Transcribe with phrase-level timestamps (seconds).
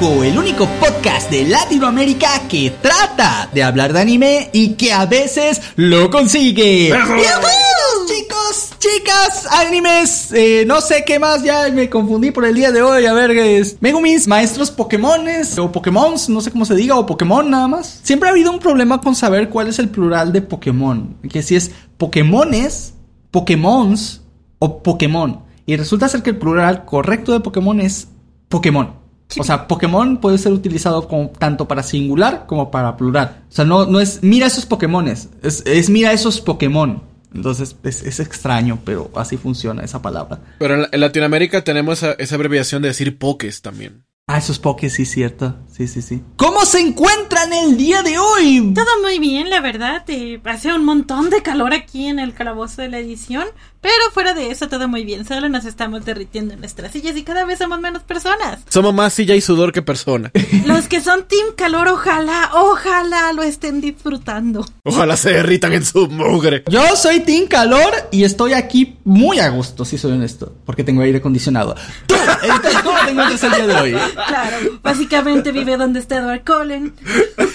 [0.00, 5.60] El único podcast de Latinoamérica que trata de hablar de anime y que a veces
[5.74, 6.92] lo consigue.
[6.92, 12.70] Bienvenidos chicos, chicas, animes, eh, no sé qué más, ya me confundí por el día
[12.70, 16.94] de hoy, a ver, es Megumis, maestros Pokémones o Pokémons, no sé cómo se diga,
[16.94, 17.98] o Pokémon nada más.
[18.04, 21.56] Siempre ha habido un problema con saber cuál es el plural de Pokémon, que si
[21.56, 22.94] es Pokémones,
[23.32, 24.22] Pokémons
[24.60, 25.40] o Pokémon.
[25.66, 28.06] Y resulta ser que el plural correcto de Pokémon es
[28.48, 28.97] Pokémon.
[29.36, 33.44] O sea, Pokémon puede ser utilizado como, tanto para singular como para plural.
[33.48, 37.02] O sea, no, no es mira esos Pokémones, es, es mira esos Pokémon.
[37.34, 40.40] Entonces es, es, extraño, pero así funciona esa palabra.
[40.58, 44.04] Pero en, en Latinoamérica tenemos esa, esa, abreviación de decir pokés también.
[44.26, 45.54] Ah, esos pokés, sí, cierto.
[45.78, 46.22] Sí, sí, sí.
[46.34, 48.72] ¿Cómo se encuentran el día de hoy?
[48.74, 50.02] Todo muy bien, la verdad.
[50.08, 53.46] Eh, hace un montón de calor aquí en el calabozo de la edición.
[53.80, 55.24] Pero fuera de eso, todo muy bien.
[55.24, 58.58] Solo nos estamos derritiendo en nuestras sillas y cada vez somos menos personas.
[58.68, 60.32] Somos más silla y sudor que persona.
[60.66, 64.66] Los que son Team Calor, ojalá, ojalá lo estén disfrutando.
[64.82, 66.64] Ojalá se derritan en su mugre.
[66.68, 71.02] Yo soy Team Calor y estoy aquí muy a gusto, si soy honesto, porque tengo
[71.02, 71.76] aire acondicionado.
[72.08, 72.16] ¿Tú?
[72.42, 73.96] Entonces, ¿cómo te encuentras el día de hoy?
[74.26, 76.94] Claro, básicamente vive donde está Edward Cullen.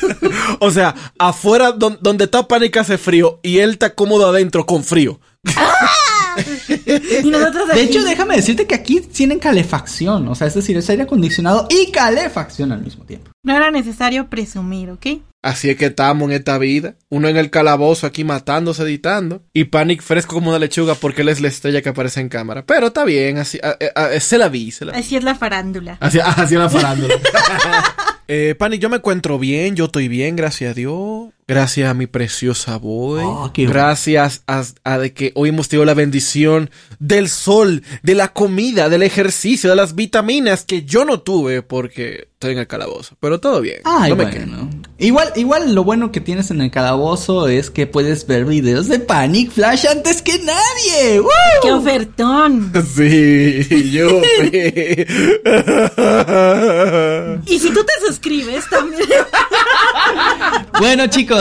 [0.59, 4.83] o sea, afuera don, donde está Pánica hace frío y él está cómodo adentro con
[4.83, 5.19] frío.
[7.23, 10.27] Y nosotros de hecho, déjame decirte que aquí tienen calefacción.
[10.27, 13.31] O sea, es decir, es aire acondicionado y calefacción al mismo tiempo.
[13.43, 15.07] No era necesario presumir, ¿ok?
[15.43, 16.95] Así es que estamos en esta vida.
[17.09, 19.43] Uno en el calabozo aquí matándose, editando.
[19.53, 22.65] Y Panic fresco como una lechuga porque él es la estrella que aparece en cámara.
[22.65, 24.99] Pero está bien, así a, a, a, se la vi, se la vi.
[24.99, 25.97] Así es la farándula.
[25.99, 27.15] Así, así es la farándula.
[28.29, 31.32] eh, Panic, yo me encuentro bien, yo estoy bien, gracias a Dios.
[31.47, 33.23] Gracias a mi preciosa boy.
[33.25, 38.31] Oh, gracias a, a, de que hoy hemos tenido la bendición del sol, de la
[38.31, 43.15] comida, del ejercicio, de las vitaminas que yo no tuve porque estoy en el calabozo.
[43.19, 43.81] Pero todo bien.
[43.83, 44.69] Ay, no me bueno.
[44.97, 48.99] Igual, igual lo bueno que tienes en el calabozo es que puedes ver videos de
[48.99, 51.19] Panic Flash antes que nadie.
[51.19, 51.29] ¡Woo!
[51.61, 52.71] ¡Qué ofertón!
[52.93, 54.07] Sí, yo.
[57.47, 59.03] y si tú te suscribes también.
[60.79, 61.32] bueno, chicos,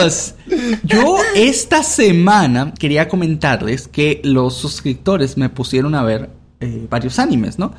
[0.83, 7.59] yo esta semana quería comentarles que los suscriptores me pusieron a ver eh, varios animes,
[7.59, 7.73] ¿no?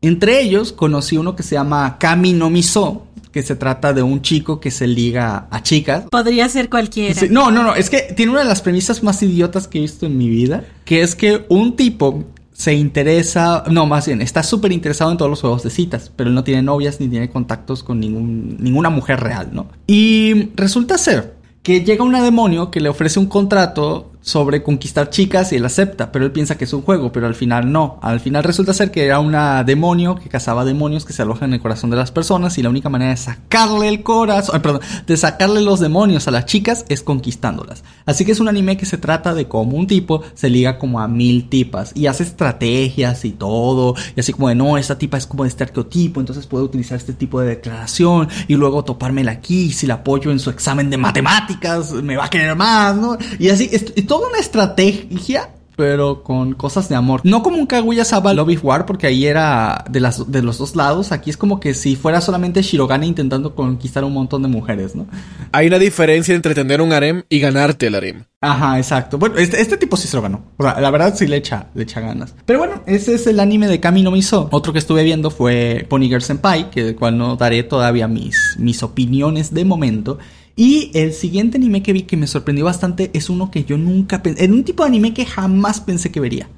[0.00, 4.22] Entre ellos conocí uno que se llama Kami no Miso, que se trata de un
[4.22, 6.04] chico que se liga a chicas.
[6.10, 7.18] Podría ser cualquiera.
[7.18, 9.80] Sí, no, no, no, es que tiene una de las premisas más idiotas que he
[9.80, 14.42] visto en mi vida, que es que un tipo se interesa, no, más bien, está
[14.42, 17.28] súper interesado en todos los juegos de citas, pero él no tiene novias ni tiene
[17.28, 19.66] contactos con ningún, ninguna mujer real, ¿no?
[19.86, 25.52] Y resulta ser que llega una demonio que le ofrece un contrato sobre conquistar chicas
[25.52, 27.98] y él acepta, pero él piensa que es un juego, pero al final no.
[28.00, 31.54] Al final resulta ser que era una demonio que cazaba demonios que se alojan en
[31.54, 35.16] el corazón de las personas y la única manera de sacarle el corazón, perdón, de
[35.18, 37.84] sacarle los demonios a las chicas es conquistándolas.
[38.06, 41.00] Así que es un anime que se trata de cómo un tipo se liga como
[41.00, 45.18] a mil tipas y hace estrategias y todo, y así como de no, esta tipa
[45.18, 49.32] es como de este arqueotipo, entonces puedo utilizar este tipo de declaración y luego topármela
[49.32, 53.18] aquí, si la apoyo en su examen de matemáticas, me va a querer más, ¿no?
[53.38, 53.84] Y así, es,
[54.14, 57.20] toda una estrategia pero con cosas de amor.
[57.24, 60.76] No como un Kaguya Saba Lobby War, porque ahí era de, las, de los dos
[60.76, 61.10] lados.
[61.10, 65.08] Aquí es como que si fuera solamente Shirogane intentando conquistar un montón de mujeres, ¿no?
[65.50, 68.22] Hay una diferencia entre tener un harem y ganarte el harem.
[68.40, 69.18] Ajá, exacto.
[69.18, 70.44] Bueno, este, este, tipo sí se lo ganó.
[70.58, 72.36] O sea, la verdad sí le echa, le echa ganas.
[72.46, 74.48] Pero bueno, ese es el anime de Kami no Miso.
[74.52, 78.38] Otro que estuve viendo fue Pony Girl Senpai, que del cual no daré todavía mis,
[78.60, 80.18] mis opiniones de momento.
[80.56, 84.22] Y el siguiente anime que vi que me sorprendió bastante es uno que yo nunca
[84.22, 84.44] pensé.
[84.44, 86.48] En un tipo de anime que jamás pensé que vería.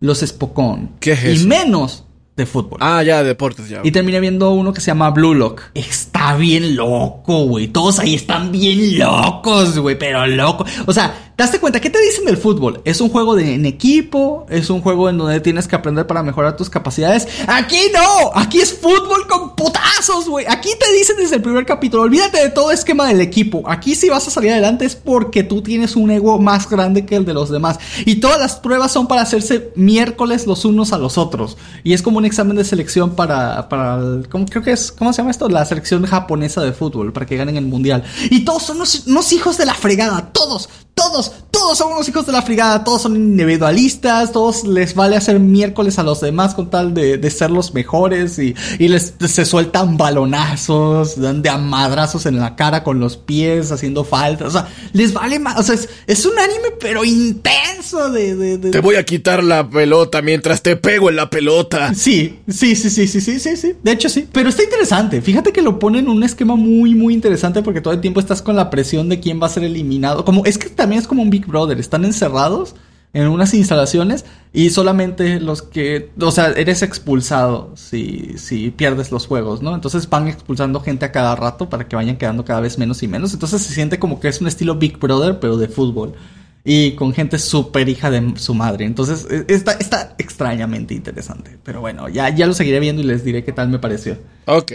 [0.00, 0.90] Los Spokon.
[1.00, 1.48] ¿Qué es Y eso?
[1.48, 2.04] menos
[2.36, 2.78] de fútbol.
[2.82, 3.80] Ah, ya, deportes, ya.
[3.82, 5.62] Y terminé viendo uno que se llama Blue Lock.
[5.72, 7.68] Está bien loco, güey.
[7.68, 9.98] Todos ahí están bien locos, güey.
[9.98, 10.66] Pero loco.
[10.84, 11.80] O sea, ¿te das cuenta?
[11.80, 12.80] ¿Qué te dicen del fútbol?
[12.84, 14.46] Es un juego de, en equipo.
[14.48, 17.28] Es un juego en donde tienes que aprender para mejorar tus capacidades.
[17.46, 18.30] Aquí no.
[18.34, 20.46] Aquí es fútbol con putazos, güey.
[20.48, 22.04] Aquí te dicen desde el primer capítulo.
[22.04, 23.62] Olvídate de todo esquema del equipo.
[23.66, 27.16] Aquí si vas a salir adelante es porque tú tienes un ego más grande que
[27.16, 27.78] el de los demás.
[28.06, 31.58] Y todas las pruebas son para hacerse miércoles los unos a los otros.
[31.84, 35.12] Y es como un examen de selección para, para el, ¿cómo, creo que es, ¿cómo
[35.12, 35.48] se llama esto?
[35.50, 38.04] La selección japonesa de fútbol, para que ganen el mundial.
[38.30, 42.26] Y todos son unos, unos hijos de la fregada, todos, todos, todos son unos hijos
[42.26, 46.68] de la frigada, todos son individualistas, todos les vale hacer miércoles a los demás con
[46.68, 52.26] tal de, de ser los mejores y, y les se sueltan balonazos, dan de amadrazos
[52.26, 55.74] en la cara con los pies haciendo falta, o sea, les vale más, o sea,
[55.74, 60.20] es, es un anime pero intenso de, de, de- Te voy a quitar la pelota
[60.22, 61.94] mientras te pego en la pelota.
[61.94, 63.72] Sí, sí, sí, sí, sí, sí, sí, sí.
[63.82, 64.28] De hecho, sí.
[64.30, 65.20] Pero está interesante.
[65.22, 68.42] Fíjate que lo ponen en un esquema muy, muy interesante porque todo el tiempo estás
[68.42, 70.24] con la presión de quién va a ser eliminado.
[70.24, 71.78] Como, es que también es como un Big Brother.
[71.80, 72.74] Están encerrados
[73.12, 79.26] en unas instalaciones y solamente los que, o sea, eres expulsado si, si pierdes los
[79.26, 79.74] juegos, ¿no?
[79.74, 83.08] Entonces van expulsando gente a cada rato para que vayan quedando cada vez menos y
[83.08, 83.32] menos.
[83.32, 86.14] Entonces se siente como que es un estilo Big Brother, pero de fútbol.
[86.62, 88.84] Y con gente súper hija de su madre.
[88.84, 91.58] Entonces, e- está, está extrañamente interesante.
[91.62, 94.18] Pero bueno, ya, ya lo seguiré viendo y les diré qué tal me pareció.
[94.46, 94.72] Ok.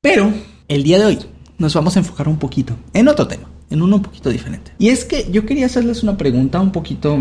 [0.00, 0.32] Pero,
[0.68, 1.18] el día de hoy,
[1.58, 3.48] nos vamos a enfocar un poquito en otro tema.
[3.70, 4.72] En uno un poquito diferente.
[4.78, 7.18] Y es que yo quería hacerles una pregunta un poquito,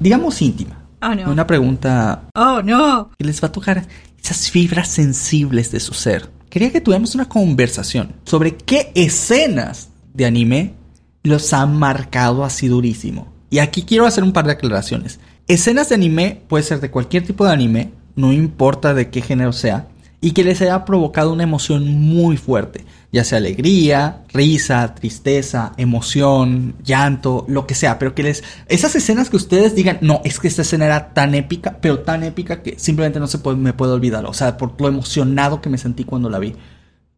[0.00, 0.80] digamos, íntima.
[1.02, 1.30] Oh, no.
[1.30, 3.10] Una pregunta Oh, no.
[3.18, 3.86] que les va a tocar
[4.22, 6.30] esas fibras sensibles de su ser.
[6.48, 10.74] Quería que tuviéramos una conversación sobre qué escenas de anime
[11.22, 13.32] los han marcado así durísimo.
[13.50, 15.20] Y aquí quiero hacer un par de aclaraciones.
[15.46, 19.52] Escenas de anime puede ser de cualquier tipo de anime, no importa de qué género
[19.52, 19.88] sea,
[20.24, 26.76] y que les haya provocado una emoción muy fuerte, ya sea alegría, risa, tristeza, emoción,
[26.82, 30.48] llanto, lo que sea, pero que les esas escenas que ustedes digan, no, es que
[30.48, 33.92] esta escena era tan épica, pero tan épica que simplemente no se puede, me puedo
[33.92, 36.56] olvidar, o sea, por lo emocionado que me sentí cuando la vi.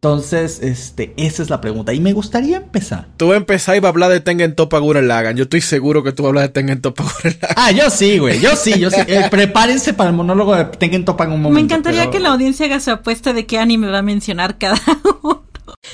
[0.01, 1.91] Entonces, este, esa es la pregunta.
[1.91, 3.07] Y me gustaría empezar.
[3.17, 5.35] Tú vas a empezar y vas a hablar de Tengen Toppa Gurren Lagann.
[5.35, 7.55] Yo estoy seguro que tú vas a hablar de Tengen Toppa Gurren Lagann.
[7.57, 8.39] Ah, yo sí, güey.
[8.39, 8.97] Yo sí, yo sí.
[9.07, 11.55] Eh, prepárense para el monólogo de Tengen Topa en un momento.
[11.55, 14.57] Me encantaría pero- que la audiencia haga su apuesta de qué anime va a mencionar
[14.59, 14.79] cada
[15.23, 15.43] uno.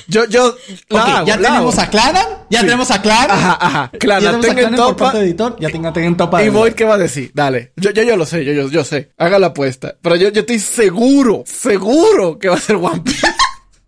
[0.08, 0.54] Yo, yo,
[0.88, 1.86] la Ok, hago, ya tenemos hago.
[1.86, 2.66] a Claran, ya Sí.
[2.66, 3.30] tenemos a Claran.
[3.38, 3.90] Ajá, ajá.
[3.98, 5.12] Claran por Toppa.
[5.12, 6.42] de editor, ya tengo a Tengen Topa.
[6.44, 7.30] Y Void, ¿qué va a decir?
[7.34, 7.72] Dale.
[7.76, 9.10] Yo, yo, yo lo sé, yo, yo, yo sé.
[9.18, 9.94] Haga la apuesta.
[10.02, 13.26] Pero yo, yo estoy seguro, seguro que va a ser One Piece.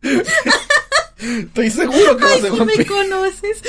[0.02, 3.62] Estoy seguro que Ay, ser si One me conoces.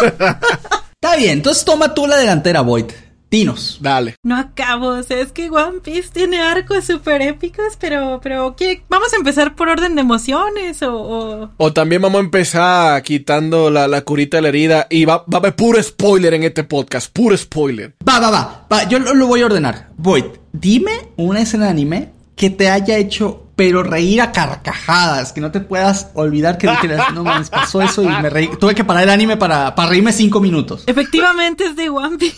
[0.00, 2.86] Está bien, entonces toma tú la delantera, Void.
[3.30, 3.76] Dinos.
[3.82, 4.14] Dale.
[4.22, 8.82] No acabo, o sea, es que One Piece tiene arcos súper épicos, pero, pero, ¿qué?
[8.88, 10.94] ¿Vamos a empezar por orden de emociones o...?
[10.96, 15.18] o- O también vamos a empezar quitando la, la curita de la herida y va,
[15.18, 17.94] va a haber puro spoiler en este podcast, puro spoiler.
[18.08, 19.90] Va, va, va, va, yo lo, lo voy a ordenar.
[19.98, 20.24] Void,
[20.54, 25.50] dime una escena de anime que te haya hecho, pero reír a carcajadas, que no
[25.50, 28.48] te puedas olvidar que dijeras, no mames, pasó eso y me reí.
[28.58, 30.84] Tuve que parar el anime para, para reírme cinco minutos.
[30.86, 32.36] Efectivamente es de One Piece.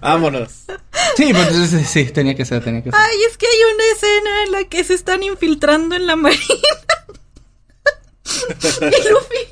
[0.00, 0.66] Vámonos.
[1.16, 3.00] Sí, pues, sí, sí, tenía que ser, tenía que ser.
[3.00, 6.42] Ay, es que hay una escena en la que se están infiltrando en la marina.
[8.82, 9.46] y Luffy,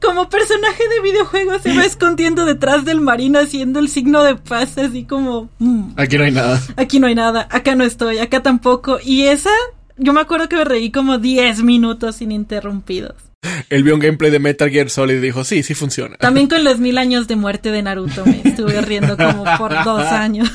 [0.00, 4.78] como personaje de videojuego, se va escondiendo detrás del marino haciendo el signo de paz,
[4.78, 5.48] así como...
[5.58, 6.60] "Mm, Aquí no hay nada.
[6.76, 8.98] aquí no hay nada, acá no estoy, acá tampoco.
[9.04, 9.50] Y esa,
[9.96, 13.14] yo me acuerdo que me reí como 10 minutos ininterrumpidos.
[13.70, 16.16] Él vio un gameplay de Metal Gear Solid y dijo, sí, sí funciona.
[16.16, 20.02] También con los mil años de muerte de Naruto me estuve riendo como por dos
[20.10, 20.50] años.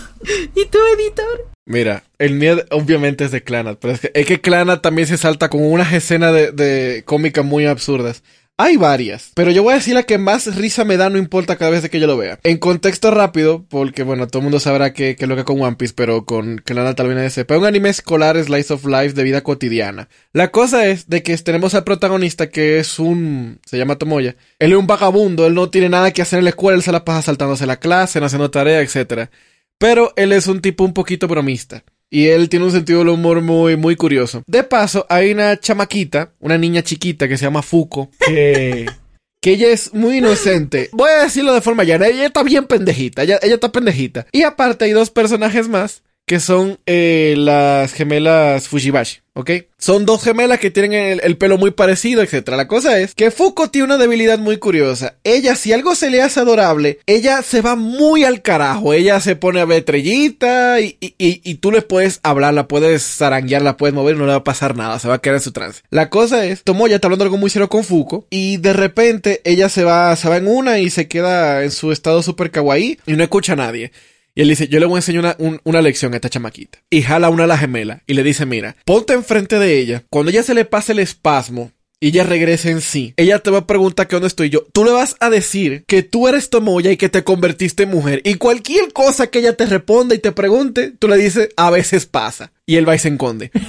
[0.55, 1.47] ¿Y tú, editor?
[1.65, 5.17] Mira, el mío obviamente es de Clanat, pero es que, es que Clanat también se
[5.17, 8.21] salta con unas escenas de, de cómicas muy absurdas.
[8.63, 11.57] Hay varias, pero yo voy a decir la que más risa me da, no importa
[11.57, 12.39] cada vez que yo lo vea.
[12.43, 15.75] En contexto rápido, porque bueno, todo el mundo sabrá que, que lo que con One
[15.75, 17.57] Piece, pero con Clanat tal vez nadie sepa.
[17.57, 20.07] Un anime escolar Slice of Life de vida cotidiana.
[20.31, 23.59] La cosa es de que tenemos al protagonista que es un...
[23.65, 24.37] se llama Tomoya.
[24.59, 26.93] Él es un vagabundo, él no tiene nada que hacer en la escuela, él se
[26.93, 29.29] la pasa saltándose la clase, no haciendo tarea, etcétera.
[29.77, 31.83] Pero él es un tipo un poquito bromista.
[32.13, 34.43] Y él tiene un sentido del humor muy, muy curioso.
[34.45, 38.85] De paso, hay una chamaquita, una niña chiquita que se llama Fuko, que,
[39.41, 40.89] que ella es muy inocente.
[40.91, 44.27] Voy a decirlo de forma llana, ella está bien pendejita, ella, ella está pendejita.
[44.31, 49.51] Y aparte hay dos personajes más que son eh, las gemelas Fujibashi, ¿ok?
[49.77, 52.49] Son dos gemelas que tienen el, el pelo muy parecido, etc.
[52.49, 55.15] La cosa es que Fuko tiene una debilidad muy curiosa.
[55.23, 58.93] Ella, si algo se le hace adorable, ella se va muy al carajo.
[58.93, 63.61] Ella se pone a ver y, y, y tú le puedes hablar, la puedes zaranguear,
[63.61, 65.41] la puedes mover y no le va a pasar nada, se va a quedar en
[65.41, 65.81] su trance.
[65.89, 69.69] La cosa es, Tomoya está hablando algo muy serio con Fuko y de repente ella
[69.69, 73.13] se va, se va en una y se queda en su estado super kawaii y
[73.13, 73.91] no escucha a nadie.
[74.35, 76.79] Y él dice, yo le voy a enseñar una, un- una lección a esta chamaquita.
[76.89, 80.03] Y jala una a la gemela y le dice, mira, ponte enfrente de ella.
[80.09, 83.59] Cuando ella se le pase el espasmo y ella regrese en sí, ella te va
[83.59, 84.65] a preguntar que dónde estoy yo.
[84.73, 88.21] Tú le vas a decir que tú eres Tomoya y que te convertiste en mujer.
[88.25, 92.07] Y cualquier cosa que ella te responda y te pregunte, tú le dices, a veces
[92.07, 92.51] pasa.
[92.65, 93.51] Y él va y se enconde.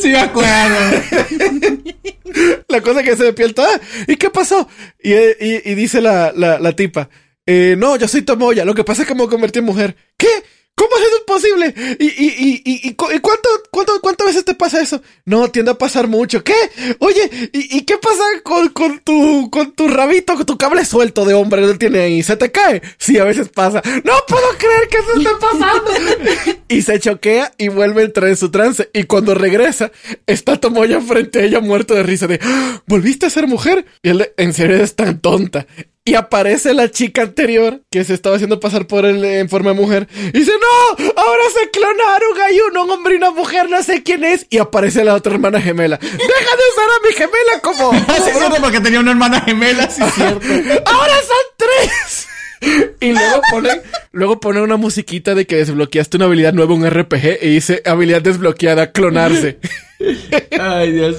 [0.00, 0.48] Sí, me acuerdo.
[2.68, 4.68] La cosa que se despierta, "Ah, ¿y qué pasó?
[5.02, 7.08] Y, y- y dice la, la, la tipa,
[7.50, 9.96] eh, no, yo soy Tomoya, lo que pasa es que me convertí en mujer.
[10.18, 10.28] ¿Qué?
[10.74, 11.74] ¿Cómo es eso posible?
[11.98, 15.00] ¿Y, y, y, y, y cuánto, cuánto, cuántas veces te pasa eso?
[15.24, 16.44] No, tiende a pasar mucho.
[16.44, 16.54] ¿Qué?
[16.98, 21.32] Oye, ¿y, qué pasa con, con tu, con tu rabito, con tu cable suelto de
[21.32, 22.22] hombre que tiene ahí?
[22.22, 22.82] ¿Se te cae?
[22.98, 23.82] Sí, a veces pasa.
[24.04, 26.60] No puedo creer que eso esté pasando.
[26.68, 28.90] y se choquea y vuelve a entrar en su trance.
[28.92, 29.90] Y cuando regresa,
[30.26, 32.82] está Tomoya frente a ella muerto de risa de, ¡Ah!
[32.86, 33.86] ¿volviste a ser mujer?
[34.02, 35.66] Y él, en serio, es tan tonta.
[36.08, 39.76] Y aparece la chica anterior que se estaba haciendo pasar por él en forma de
[39.76, 40.08] mujer.
[40.14, 44.02] Y dice, no, ahora se clonaron, hay uno, un hombre y una mujer, no sé
[44.02, 44.46] quién es.
[44.48, 45.98] Y aparece la otra hermana gemela.
[45.98, 47.92] Deja de usar a mi gemela como...
[48.24, 50.46] sí, cierto, porque tenía una hermana gemela, sí, cierto.
[50.86, 52.28] ahora son tres.
[53.00, 53.70] Y luego pone,
[54.12, 58.22] luego pone una musiquita de que desbloqueaste una habilidad nueva, un RPG, y dice habilidad
[58.22, 59.58] desbloqueada, clonarse.
[60.58, 61.16] Ay, Dios.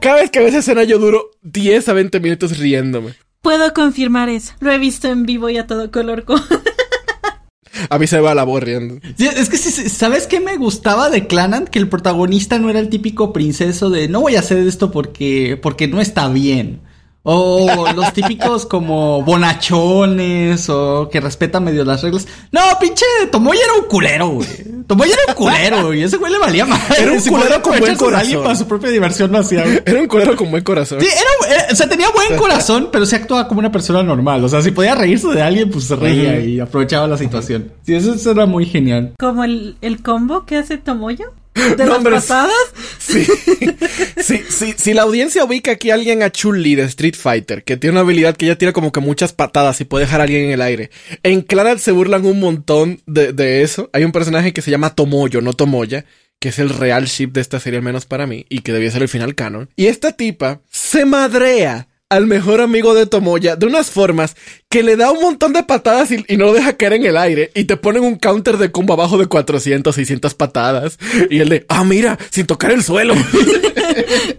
[0.00, 3.14] Cada vez que veo esa escena yo duro 10 a 20 minutos riéndome.
[3.42, 4.52] Puedo confirmar eso.
[4.60, 6.24] Lo he visto en vivo y a todo color.
[7.90, 9.00] A mí se me va la voz riendo.
[9.16, 11.68] Sí, es que, ¿sabes qué me gustaba de Clanant?
[11.68, 15.58] Que el protagonista no era el típico princeso de no voy a hacer esto porque,
[15.60, 16.80] porque no está bien.
[17.24, 22.26] O los típicos como bonachones o que respetan medio las reglas.
[22.50, 24.48] No, pinche Tomoya era un culero, güey.
[24.88, 26.98] Tomoya era un culero y ese güey le valía más.
[26.98, 28.42] Era un Si culero con buen corazón.
[28.42, 29.80] Para su propia diversión lo hacía, güey.
[29.86, 31.00] Era un culero con buen corazón.
[31.00, 34.42] Sí, era, era- o sea, tenía buen corazón, pero se actuaba como una persona normal.
[34.44, 37.72] O sea, si podía reírse de alguien, pues se reía y aprovechaba la situación.
[37.86, 39.12] Sí, eso, eso era muy genial.
[39.18, 41.26] Como el, el combo que hace Tomoyo.
[41.76, 42.52] De No, las pasadas.
[42.98, 43.26] Sí.
[44.22, 47.76] sí, sí, si la audiencia ubica aquí a alguien a Chun-Li de Street Fighter, que
[47.76, 50.44] tiene una habilidad que ella tira como que muchas patadas y puede dejar a alguien
[50.46, 50.90] en el aire.
[51.22, 53.90] En Clannad se burlan un montón de, de eso.
[53.92, 56.04] Hay un personaje que se llama Tomoyo, no Tomoya,
[56.38, 58.90] que es el real ship de esta serie, al menos para mí, y que debía
[58.90, 59.68] ser el final canon.
[59.76, 64.36] Y esta tipa se madrea al mejor amigo de Tomoya de unas formas
[64.68, 67.16] que le da un montón de patadas y, y no lo deja caer en el
[67.16, 70.98] aire y te ponen un counter de combo abajo de 400, 600 patadas
[71.30, 73.14] y el de, ah, mira, sin tocar el suelo.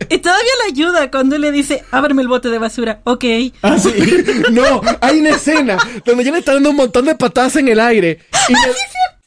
[0.09, 3.01] Y todavía le ayuda cuando le dice, ábreme el bote de basura.
[3.03, 3.25] Ok.
[3.61, 3.91] Ah, sí.
[4.51, 7.79] no, hay una escena donde ya le está dando un montón de patadas en el
[7.79, 8.59] aire y le,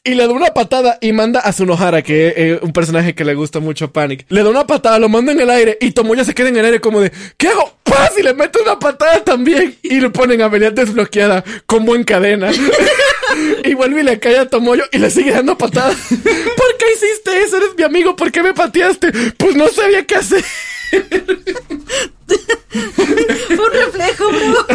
[0.07, 3.25] y le da una patada y manda a Sunohara, que es eh, un personaje que
[3.25, 4.25] le gusta mucho a Panic.
[4.29, 6.63] Le da una patada, lo manda en el aire y Tomoya se queda en el
[6.63, 7.77] aire como de, ¿qué hago?
[7.83, 8.13] ¡Paz!
[8.17, 12.51] Y le mete una patada también y le ponen habilidad desbloqueada, combo en cadena.
[13.65, 15.97] Y vuelve y le cae a Tomoyo y le sigue dando patadas.
[16.09, 17.57] ¿Por qué hiciste eso?
[17.57, 18.15] Eres mi amigo.
[18.15, 19.11] ¿Por qué me pateaste?
[19.37, 20.43] Pues no sabía qué hacer.
[23.49, 24.65] Un reflejo, bro.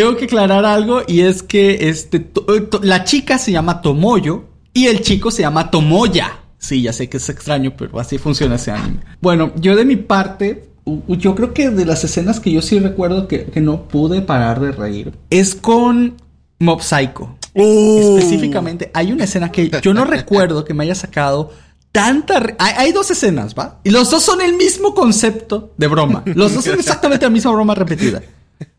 [0.00, 4.44] Tengo que aclarar algo y es que este to- to- la chica se llama Tomoyo
[4.72, 6.40] y el chico se llama Tomoya.
[6.58, 9.00] Sí, ya sé que es extraño, pero así funciona ese anime.
[9.20, 10.68] Bueno, yo de mi parte,
[11.08, 14.60] yo creo que de las escenas que yo sí recuerdo que, que no pude parar
[14.60, 16.14] de reír es con
[16.58, 17.36] Mob Psycho.
[17.54, 18.16] Uh.
[18.18, 21.52] Específicamente, hay una escena que yo no recuerdo que me haya sacado
[21.92, 22.42] tanta...
[22.58, 23.80] hay dos escenas, ¿va?
[23.82, 26.22] Y los dos son el mismo concepto de broma.
[26.26, 28.20] Los dos son exactamente la misma broma repetida.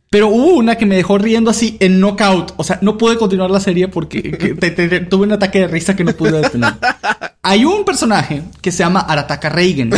[0.09, 2.53] Pero hubo una que me dejó riendo así en knockout.
[2.57, 4.55] O sea, no pude continuar la serie porque
[5.09, 6.75] tuve un ataque de risa que no pude detener.
[7.41, 9.89] Hay un personaje que se llama Arataka Reigen,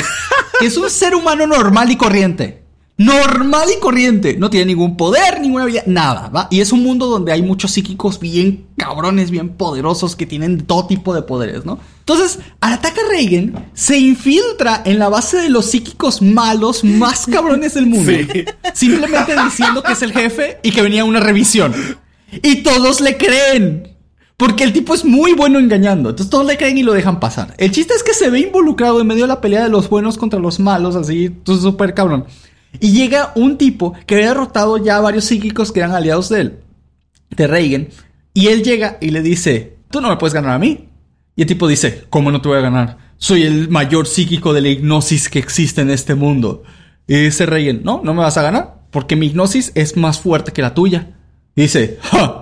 [0.59, 2.63] que es un ser humano normal y corriente.
[2.99, 4.35] Normal y corriente.
[4.37, 6.49] No tiene ningún poder, ninguna habilidad, nada, ¿va?
[6.51, 10.85] Y es un mundo donde hay muchos psíquicos bien cabrones, bien poderosos que tienen todo
[10.85, 11.79] tipo de poderes, ¿no?
[11.99, 17.85] Entonces, Arataka Reigen se infiltra en la base de los psíquicos malos más cabrones del
[17.85, 18.11] mundo.
[18.11, 18.43] Sí.
[18.73, 21.73] Simplemente diciendo que es el jefe y que venía una revisión.
[22.43, 23.95] Y todos le creen.
[24.35, 26.09] Porque el tipo es muy bueno engañando.
[26.09, 27.55] Entonces todos le creen y lo dejan pasar.
[27.57, 30.17] El chiste es que se ve involucrado en medio de la pelea de los buenos
[30.17, 32.25] contra los malos, así, súper cabrón.
[32.79, 36.41] Y llega un tipo que había derrotado ya a varios psíquicos que eran aliados de
[36.41, 36.59] él,
[37.29, 37.87] de Reagan.
[38.33, 40.89] Y él llega y le dice, tú no me puedes ganar a mí.
[41.35, 42.97] Y el tipo dice, ¿cómo no te voy a ganar?
[43.17, 46.63] Soy el mayor psíquico de la hipnosis que existe en este mundo.
[47.07, 50.51] Y dice Reagan, no, no me vas a ganar, porque mi hipnosis es más fuerte
[50.51, 51.15] que la tuya.
[51.55, 52.38] Y dice, ¡ja!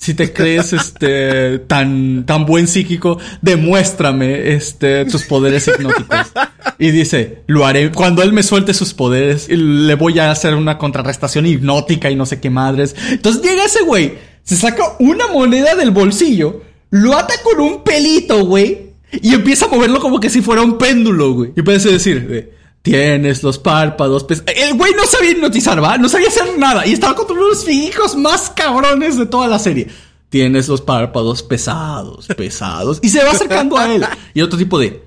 [0.00, 6.32] Si te crees este tan tan buen psíquico, demuéstrame este tus poderes hipnóticos.
[6.78, 10.78] Y dice, lo haré cuando él me suelte sus poderes, le voy a hacer una
[10.78, 12.96] contrarrestación hipnótica y no sé qué madres.
[13.10, 18.46] Entonces llega ese güey, se saca una moneda del bolsillo, lo ata con un pelito,
[18.46, 21.52] güey, y empieza a moverlo como que si fuera un péndulo, güey.
[21.54, 25.98] Y empieza a decir, eh, Tienes los párpados pes- El güey no sabía hipnotizar, ¿va?
[25.98, 26.86] No sabía hacer nada.
[26.86, 29.88] Y estaba contra los fijos más cabrones de toda la serie.
[30.30, 32.98] Tienes los párpados pesados, pesados.
[33.02, 34.04] Y se va acercando a él.
[34.32, 35.02] Y otro tipo de...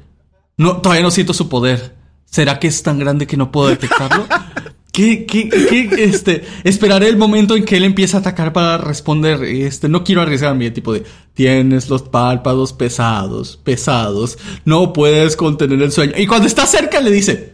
[0.58, 1.96] No, todavía no siento su poder.
[2.26, 4.28] ¿Será que es tan grande que no puedo detectarlo?
[4.92, 9.44] ¿Qué, qué, qué, este, esperaré el momento en que él empiece a atacar para responder,
[9.44, 11.04] este, no quiero arriesgarme, tipo de,
[11.34, 16.14] tienes los párpados pesados, pesados, no puedes contener el sueño.
[16.16, 17.53] Y cuando está cerca le dice,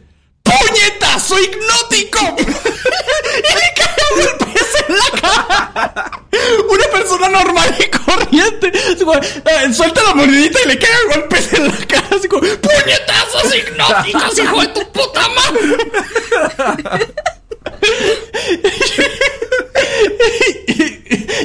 [0.60, 2.36] ¡puñetazo hipnótico!
[2.40, 6.12] y le cae un pez en la cara.
[6.70, 11.78] Una persona normal y corriente, eh, suelta la monedita y le cae golpes en la
[11.88, 15.78] cara, así como, ¡puñetazos hipnóticos, hijo de tu puta madre!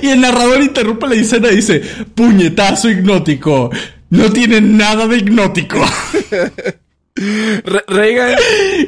[0.02, 1.80] y, el narrador interrumpe la escena y dice,
[2.14, 3.70] puñetazo hipnótico.
[4.10, 5.84] No tiene nada de hipnótico.
[7.16, 8.34] Reagan.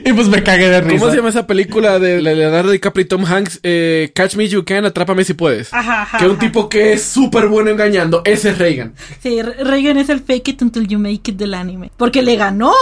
[0.04, 0.98] Y pues me cagué de risa.
[0.98, 3.60] ¿Cómo se llama esa película de Leonardo DiCaprio y Tom Hanks?
[3.62, 5.72] Eh, Catch Me You Can, Atrápame si puedes.
[5.72, 6.40] Ajá, ajá, que un ajá.
[6.40, 8.22] tipo que es súper bueno engañando.
[8.24, 8.94] Ese es Reagan.
[9.22, 11.90] Sí, Re- Reagan es el fake it until you make it del anime.
[11.96, 12.72] Porque le ganó.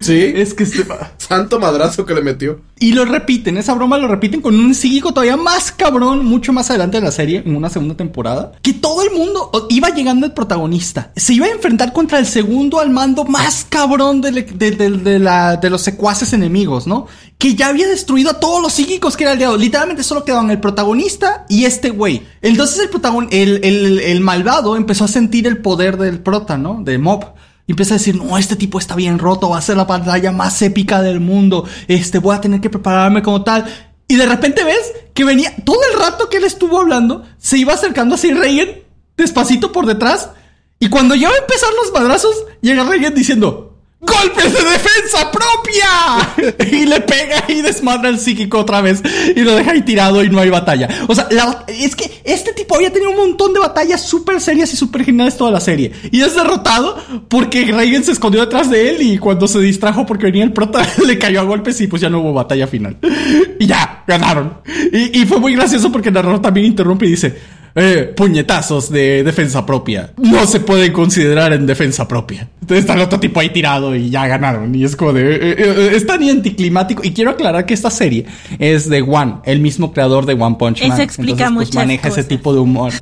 [0.00, 0.32] Sí.
[0.34, 0.84] Es que este...
[1.16, 2.60] Santo madrazo que le metió.
[2.78, 6.68] Y lo repiten, esa broma lo repiten con un psíquico todavía más cabrón, mucho más
[6.68, 8.52] adelante de la serie, en una segunda temporada.
[8.60, 11.10] Que todo el mundo iba llegando el protagonista.
[11.16, 14.90] Se iba a enfrentar contra el segundo al mando más cabrón de, le- de- de-
[14.90, 17.06] de la- de los secuaces enemigos, ¿no?
[17.38, 19.56] Que ya había destruido a todos los psíquicos que era aliado.
[19.56, 22.22] Literalmente solo quedaban el protagonista y este güey.
[22.42, 26.80] Entonces el protagon el, el- el malvado empezó a sentir el poder del prota, ¿no?
[26.82, 27.24] De Mob.
[27.66, 30.32] Y empieza a decir, no, este tipo está bien roto, va a ser la batalla
[30.32, 33.64] más épica del mundo, este, voy a tener que prepararme como tal.
[34.06, 37.72] Y de repente ves que venía, todo el rato que él estuvo hablando, se iba
[37.72, 38.68] acercando así Reagan,
[39.16, 40.30] despacito por detrás,
[40.78, 43.73] y cuando ya va a empezar los madrazos, llega Reagan diciendo,
[44.06, 46.54] ¡Golpes de defensa propia!
[46.72, 49.02] y le pega y desmadra el psíquico otra vez
[49.34, 50.88] y lo deja ahí tirado y no hay batalla.
[51.08, 54.72] O sea, la- es que este tipo había tenido un montón de batallas súper serias
[54.72, 55.92] y súper geniales toda la serie.
[56.10, 56.96] Y es derrotado
[57.28, 60.86] porque Reagan se escondió detrás de él y cuando se distrajo porque venía el prota
[61.06, 62.96] le cayó a golpes y pues ya no hubo batalla final.
[63.58, 64.58] y ya, ganaron.
[64.92, 67.63] Y, y fue muy gracioso porque el narrador también interrumpe y dice...
[67.76, 70.12] Eh, puñetazos de defensa propia.
[70.16, 72.48] No se pueden considerar en defensa propia.
[72.60, 74.72] Entonces está el otro tipo ahí tirado y ya ganaron.
[74.74, 75.34] Y es como de...
[75.34, 77.02] eh, eh, es tan anticlimático.
[77.04, 78.26] Y quiero aclarar que esta serie
[78.60, 81.00] es de One, el mismo creador de One Punch Eso Man.
[81.00, 82.92] explica Entonces, pues, muchas maneja ese tipo de humor.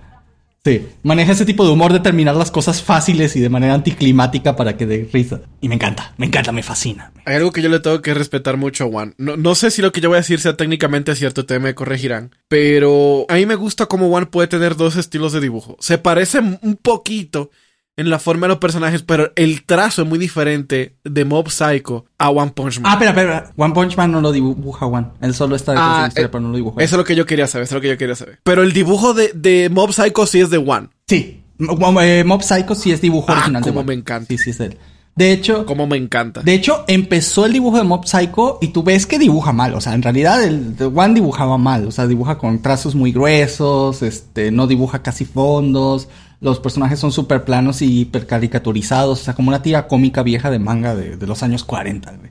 [0.64, 4.54] Sí, maneja ese tipo de humor de terminar las cosas fáciles y de manera anticlimática
[4.54, 5.40] para que dé risa.
[5.60, 7.12] Y me encanta, me encanta, me fascina.
[7.24, 9.14] Hay algo que yo le tengo que respetar mucho a Juan.
[9.18, 11.74] No, no sé si lo que yo voy a decir sea técnicamente cierto, te me
[11.74, 12.30] corregirán.
[12.46, 15.76] Pero a mí me gusta cómo Juan puede tener dos estilos de dibujo.
[15.80, 17.50] Se parecen un poquito
[17.96, 22.06] en la forma de los personajes, pero el trazo es muy diferente de Mob Psycho
[22.18, 22.90] a One Punch Man.
[22.90, 23.52] Ah, espera, espera.
[23.56, 25.08] One Punch Man no lo dibuja One.
[25.20, 26.82] Él solo está de Ah, la historia, eh, pero no lo dibuja.
[26.82, 28.38] Eso es lo que yo quería saber, eso es lo que yo quería saber.
[28.44, 30.88] Pero el dibujo de, de Mob Psycho sí es de One.
[31.06, 31.42] Sí.
[31.58, 33.84] Eh, Mob Psycho sí es dibujo Ah, original de One.
[33.84, 34.26] me encanta.
[34.28, 34.78] Sí, sí es de él.
[35.14, 36.40] De hecho, Como me encanta.
[36.40, 39.74] de hecho, empezó el dibujo de Mob Psycho y tú ves que dibuja mal.
[39.74, 41.86] O sea, en realidad el de One dibujaba mal.
[41.86, 46.08] O sea, dibuja con trazos muy gruesos, este, no dibuja casi fondos.
[46.42, 49.20] Los personajes son súper planos y hiper caricaturizados.
[49.20, 52.30] O sea, como una tira cómica vieja de manga de, de los años 40, güey.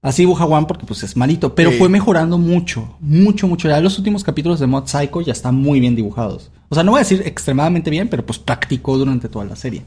[0.00, 1.76] Así dibuja One porque pues es malito, pero Sí.
[1.78, 3.68] fue mejorando mucho, mucho, mucho.
[3.68, 6.50] Ya los últimos capítulos de Mod Psycho ya están muy bien dibujados.
[6.70, 9.84] O sea, no voy a decir extremadamente bien, pero pues practicó durante toda la serie.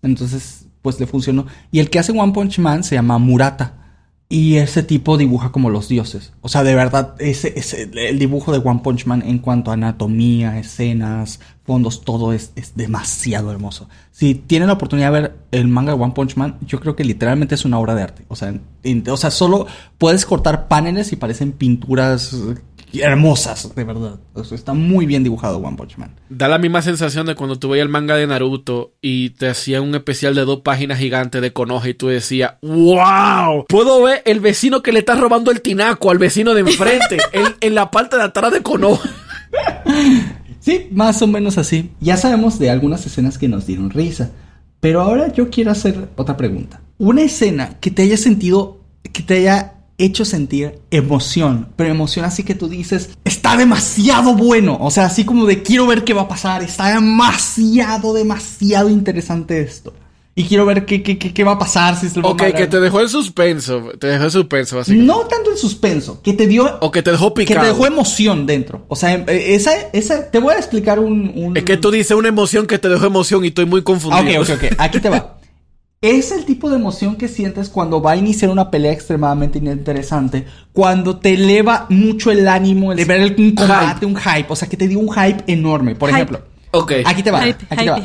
[0.00, 1.44] Entonces, pues le funcionó.
[1.70, 3.74] Y el que hace One Punch Man se llama Murata.
[4.30, 6.34] Y ese tipo dibuja como los dioses.
[6.42, 9.74] O sea, de verdad, ese, ese, el dibujo de One Punch Man en cuanto a
[9.74, 13.88] anatomía, escenas, fondos, todo es, es demasiado hermoso.
[14.12, 17.04] Si tienen la oportunidad de ver el manga de One Punch Man, yo creo que
[17.04, 18.24] literalmente es una obra de arte.
[18.28, 22.36] O sea, en- o sea solo puedes cortar paneles y parecen pinturas
[22.92, 24.18] hermosas, de verdad.
[24.34, 26.14] O sea, está muy bien dibujado One Punch Man.
[26.28, 29.82] Da la misma sensación de cuando tú veías el manga de Naruto y te hacían
[29.82, 33.66] un especial de dos páginas gigantes de Konoha y tú decías, ¡Wow!
[33.68, 37.54] Puedo ver el vecino que le está robando el tinaco al vecino de enfrente en,
[37.60, 39.00] en la parte de atrás de Konoha.
[40.60, 41.90] Sí, más o menos así.
[42.00, 44.30] Ya sabemos de algunas escenas que nos dieron risa.
[44.80, 46.80] Pero ahora yo quiero hacer otra pregunta.
[46.98, 48.80] Una escena que te haya sentido,
[49.12, 54.78] que te haya hecho sentir emoción, pero emoción así que tú dices, está demasiado bueno.
[54.80, 59.60] O sea, así como de quiero ver qué va a pasar, está demasiado, demasiado interesante
[59.60, 59.92] esto.
[60.34, 62.68] Y quiero ver qué, qué, qué, qué va a pasar, si se lo Ok, que
[62.68, 63.90] te dejó en suspenso.
[63.98, 65.04] Te dejó en suspenso, básicamente.
[65.12, 66.78] No tanto el suspenso, que te dio...
[66.80, 67.62] O que te dejó Que picado.
[67.62, 68.84] te dejó emoción dentro.
[68.86, 71.32] O sea, eh, esa, esa, te voy a explicar un...
[71.34, 73.84] un- Es que tú dices una emoción que te dejó emoción y estoy muy Ah,
[73.84, 74.42] confundido.
[74.42, 74.74] Ok, ok, ok.
[74.78, 75.34] Aquí te va.
[76.00, 80.46] Es el tipo de emoción que sientes cuando va a iniciar una pelea extremadamente interesante,
[80.72, 84.68] cuando te eleva mucho el ánimo, el de ver un combate, un hype, o sea,
[84.68, 85.96] que te dio un hype enorme.
[85.96, 86.16] Por Hype.
[86.22, 86.92] ejemplo, Ok.
[87.04, 87.40] aquí te va.
[87.40, 88.00] Hype, aquí te va.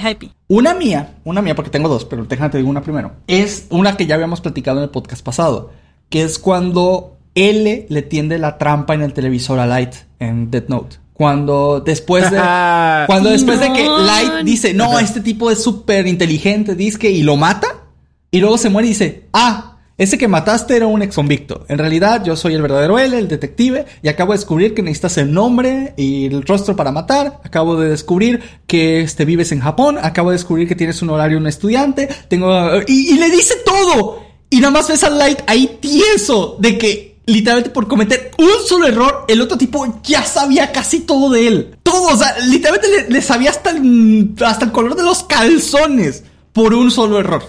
[0.48, 3.12] Una mía, una mía, porque tengo dos, pero déjame te digo una primero.
[3.28, 5.72] Es una que ya habíamos platicado en el podcast pasado,
[6.10, 10.68] que es cuando L le tiende la trampa en el televisor a Light en Death
[10.68, 10.96] Note.
[11.14, 12.38] Cuando después de.
[13.08, 17.38] cuando después de que Light dice, no, este tipo es súper inteligente, dice y lo
[17.38, 17.68] mata.
[18.34, 21.68] Y luego se muere y dice, ah, ese que mataste era un ex convicto.
[21.70, 25.20] En realidad, yo soy el verdadero él, el detective, y acabo de descubrir que necesitas
[25.20, 27.42] el nombre y el rostro para matar.
[27.44, 30.00] Acabo de descubrir que este, vives en Japón.
[30.02, 32.10] Acabo de descubrir que tienes un horario un estudiante.
[32.28, 32.52] Tengo.
[32.88, 34.24] Y, y le dice todo.
[34.50, 38.88] Y nada más ves a Light ahí tieso de que literalmente por cometer un solo
[38.88, 41.76] error, el otro tipo ya sabía casi todo de él.
[41.84, 43.76] Todo, o sea, literalmente le, sabía hasta
[44.44, 47.44] hasta el color de los calzones por un solo error.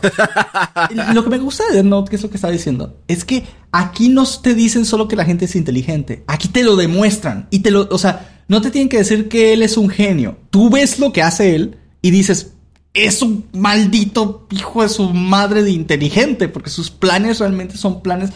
[1.15, 3.45] lo que me gusta de Death Note, que es lo que está diciendo, es que
[3.71, 7.61] aquí no te dicen solo que la gente es inteligente, aquí te lo demuestran y
[7.61, 10.39] te lo, o sea, no te tienen que decir que él es un genio.
[10.51, 12.53] Tú ves lo que hace él y dices,
[12.95, 18.31] es un maldito hijo de su madre de inteligente, porque sus planes realmente son planes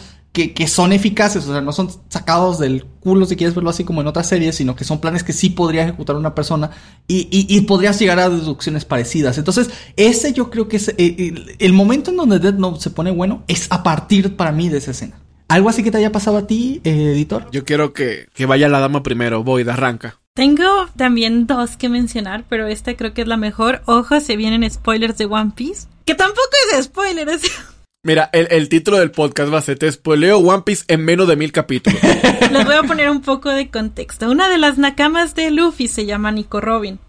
[0.47, 4.01] que, son eficaces, o sea, no son sacados del culo si quieres verlo así como
[4.01, 6.71] en otras series, sino que son planes que sí podría ejecutar una persona
[7.07, 9.37] y, y, podrías llegar a deducciones parecidas.
[9.37, 13.11] Entonces, ese yo creo que es eh, el, momento en donde Dead Note se pone
[13.11, 15.19] bueno es a partir para mí de esa escena.
[15.47, 17.49] ¿Algo así que te haya pasado a ti, eh, editor?
[17.51, 20.19] Yo quiero que, que vaya la dama primero, voy, de arranca.
[20.39, 23.81] Tengo también dos que mencionar, pero esta creo que es la mejor.
[23.85, 25.87] Ojo, se vienen spoilers de One Piece.
[26.05, 26.39] Que tampoco
[26.77, 27.41] es spoiler, es
[28.01, 31.35] Mira, el, título del podcast va a ser Te spoileo One Piece en menos de
[31.35, 31.99] mil capítulos.
[32.51, 34.31] Les voy a poner un poco de contexto.
[34.31, 36.99] Una de las nakamas de Luffy se llama Nico Robin.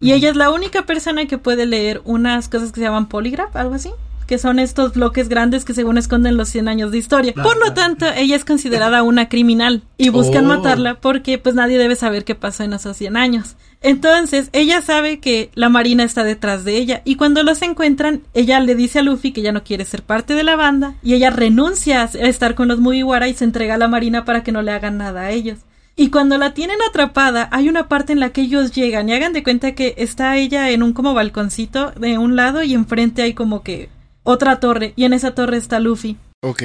[0.00, 3.54] Y ella es la única persona que puede leer unas cosas que se llaman polygraph,
[3.54, 3.90] algo así
[4.26, 7.34] que son estos bloques grandes que según esconden los 100 años de historia.
[7.34, 10.48] Por lo tanto, ella es considerada una criminal y buscan oh.
[10.48, 13.56] matarla porque pues nadie debe saber qué pasó en esos 100 años.
[13.82, 18.60] Entonces, ella sabe que la Marina está detrás de ella y cuando los encuentran, ella
[18.60, 21.30] le dice a Luffy que ya no quiere ser parte de la banda y ella
[21.30, 24.62] renuncia a estar con los Mugiwara y se entrega a la Marina para que no
[24.62, 25.58] le hagan nada a ellos.
[25.94, 29.32] Y cuando la tienen atrapada, hay una parte en la que ellos llegan y hagan
[29.32, 33.34] de cuenta que está ella en un como balconcito de un lado y enfrente hay
[33.34, 33.90] como que
[34.22, 36.16] otra torre y en esa torre está Luffy.
[36.40, 36.62] Ok.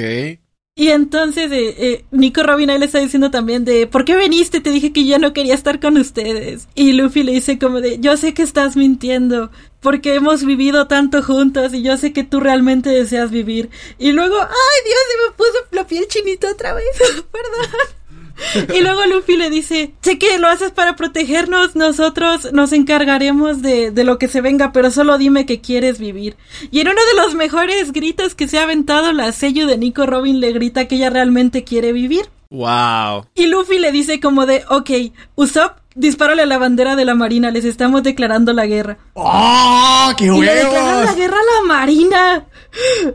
[0.78, 4.60] Y entonces eh, eh, Nico Robin ahí le está diciendo también de ¿por qué viniste?
[4.60, 6.68] Te dije que ya no quería estar con ustedes.
[6.76, 11.20] Y Luffy le dice como de yo sé que estás mintiendo porque hemos vivido tanto
[11.20, 13.70] juntos y yo sé que tú realmente deseas vivir.
[13.98, 16.86] Y luego, ay Dios, se me puso la piel chinita otra vez.
[17.32, 17.97] Perdón.
[18.74, 23.90] Y luego Luffy le dice, sé que lo haces para protegernos, nosotros nos encargaremos de,
[23.90, 26.36] de, lo que se venga, pero solo dime que quieres vivir.
[26.70, 30.06] Y en uno de los mejores gritos que se ha aventado, la sello de Nico
[30.06, 32.26] Robin le grita que ella realmente quiere vivir.
[32.50, 33.26] Wow.
[33.34, 34.90] Y Luffy le dice como de, ok,
[35.34, 38.98] Usopp, dispárale a la bandera de la marina, les estamos declarando la guerra.
[39.14, 40.44] ¡Oh, qué huevos!
[40.44, 42.46] Y le declaran la guerra a la marina.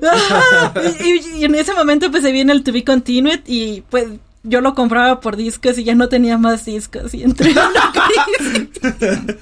[1.04, 4.08] y, y, en ese momento pues se viene el to be continued y pues
[4.44, 7.94] yo lo compraba por discos y ya no tenía más discos y entré en una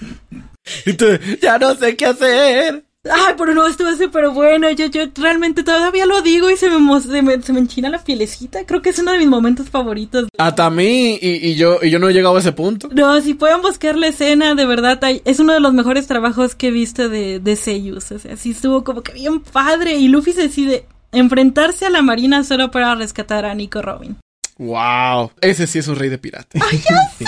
[0.85, 1.05] y tú,
[1.41, 2.85] ya no sé qué hacer.
[3.03, 4.69] Ay, pero no, estuvo súper bueno.
[4.69, 8.03] Yo, yo realmente todavía lo digo y se me, se me, se me enchina la
[8.03, 8.63] pielecita.
[8.67, 10.27] Creo que es uno de mis momentos favoritos.
[10.37, 12.89] Hasta a mí, y, y, yo, y yo no he llegado a ese punto.
[12.93, 16.67] No, si pueden buscar la escena, de verdad, es uno de los mejores trabajos que
[16.67, 18.11] he visto de, de Seiyus.
[18.11, 19.95] O sea, sí estuvo como que bien padre.
[19.95, 24.17] Y Luffy se decide enfrentarse a la marina solo para rescatar a Nico Robin.
[24.61, 26.61] Wow, ese sí es un rey de piratas.
[26.61, 27.25] ¡Ay, ya sé!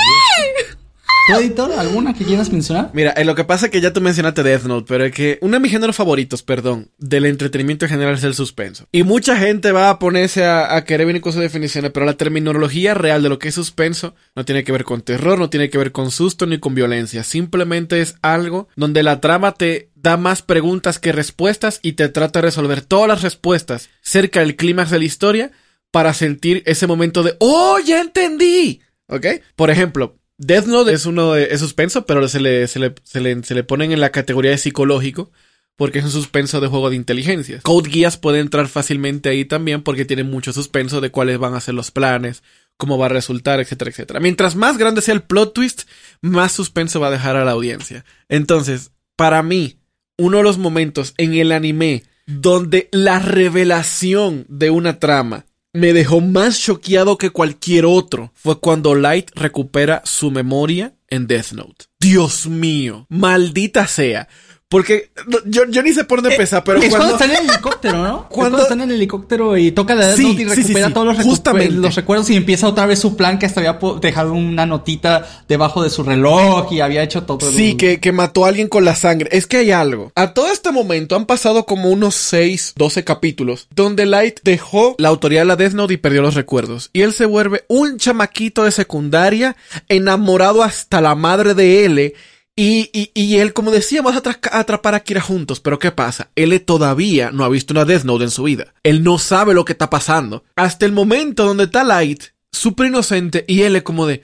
[1.27, 2.91] ¿Tu editor, alguna que quieras mencionar?
[2.93, 5.39] Mira, eh, lo que pasa es que ya tú mencionaste Death Note, pero es que
[5.41, 8.85] uno de mis géneros favoritos, perdón, del entretenimiento en general es el suspenso.
[8.91, 12.93] Y mucha gente va a ponerse a, querer venir con sus definiciones, pero la terminología
[12.93, 15.79] real de lo que es suspenso no tiene que ver con terror, no tiene que
[15.79, 17.23] ver con susto ni con violencia.
[17.23, 22.39] Simplemente es algo donde la trama te da más preguntas que respuestas y te trata
[22.39, 25.51] de resolver todas las respuestas cerca del clímax de la historia
[25.93, 28.81] para sentir ese momento de ¡Oh, ya entendí!
[29.05, 29.27] ¿Ok?
[29.55, 33.21] Por ejemplo, Death Note es uno de, es suspenso, pero se le, se le, se
[33.21, 35.31] le, se le ponen en la categoría de psicológico
[35.75, 37.59] porque es un suspenso de juego de inteligencia.
[37.61, 41.61] Code Geass puede entrar fácilmente ahí también porque tiene mucho suspenso de cuáles van a
[41.61, 42.41] ser los planes,
[42.75, 44.19] cómo va a resultar, etcétera, etcétera.
[44.19, 45.83] Mientras más grande sea el plot twist,
[46.21, 48.03] más suspenso va a dejar a la audiencia.
[48.29, 49.77] Entonces, para mí,
[50.17, 56.21] uno de los momentos en el anime donde la revelación de una trama me dejó
[56.21, 61.85] más choqueado que cualquier otro fue cuando Light recupera su memoria en Death Note.
[61.99, 64.27] Dios mío, maldita sea.
[64.73, 65.11] Porque
[65.45, 67.15] yo, yo ni sé por dónde empezar, pero es cuando...
[67.15, 68.03] cuando está en el helicóptero, ¿no?
[68.05, 70.55] Es Cuando- Cuando está en el helicóptero y toca la Death Sí, Note y sí,
[70.61, 71.73] recupera sí, todos los, recu- justamente.
[71.75, 75.83] los recuerdos y empieza otra vez su plan que hasta había dejado una notita debajo
[75.83, 77.47] de su reloj y había hecho todo.
[77.47, 79.29] el- Sí, que, que mató a alguien con la sangre.
[79.31, 80.11] Es que hay algo.
[80.15, 85.09] A todo este momento han pasado como unos 6, 12 capítulos donde Light dejó la
[85.09, 86.89] autoridad de la Death Note y perdió los recuerdos.
[86.93, 89.55] Y él se vuelve un chamaquito de secundaria
[89.89, 92.13] enamorado hasta la madre de L.
[92.55, 95.59] Y, y, y él, como decía, vas a atra- a atrapar a Kira juntos.
[95.59, 96.29] Pero ¿qué pasa?
[96.35, 98.73] L todavía no ha visto una Death Note en su vida.
[98.83, 100.43] Él no sabe lo que está pasando.
[100.55, 104.23] Hasta el momento donde está Light, súper inocente, y L como de,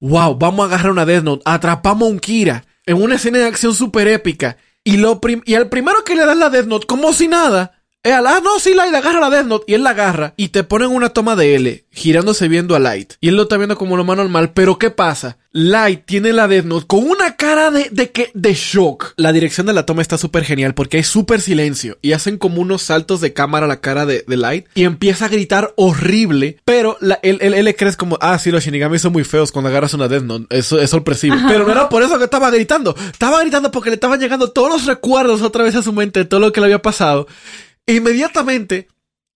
[0.00, 3.46] wow, vamos a agarrar una Death Note, atrapamos a un Kira en una escena de
[3.46, 4.56] acción súper épica.
[4.82, 8.12] Y, lo y al primero que le dan la Death Note, como si nada, es
[8.12, 9.64] al, ah, no, sí, Light, agarra la Death Note.
[9.66, 13.14] Y él la agarra y te ponen una toma de L, girándose viendo a Light.
[13.20, 14.52] Y él lo está viendo como lo más normal.
[14.54, 15.38] Pero ¿qué pasa?
[15.56, 19.14] Light tiene la Death Note con una cara de, de que, de shock.
[19.16, 21.96] La dirección de la toma está súper genial porque hay súper silencio.
[22.02, 24.66] Y hacen como unos saltos de cámara a la cara de, de Light.
[24.74, 26.58] Y empieza a gritar horrible.
[26.66, 29.50] Pero la, él, él, él le crees como, ah, sí, los Shinigami son muy feos
[29.50, 30.46] cuando agarras una Death Note.
[30.50, 31.36] Eso es sorpresivo.
[31.48, 32.94] Pero no era por eso que estaba gritando.
[33.10, 36.26] Estaba gritando porque le estaban llegando todos los recuerdos otra vez a su mente de
[36.26, 37.26] todo lo que le había pasado.
[37.86, 38.88] Inmediatamente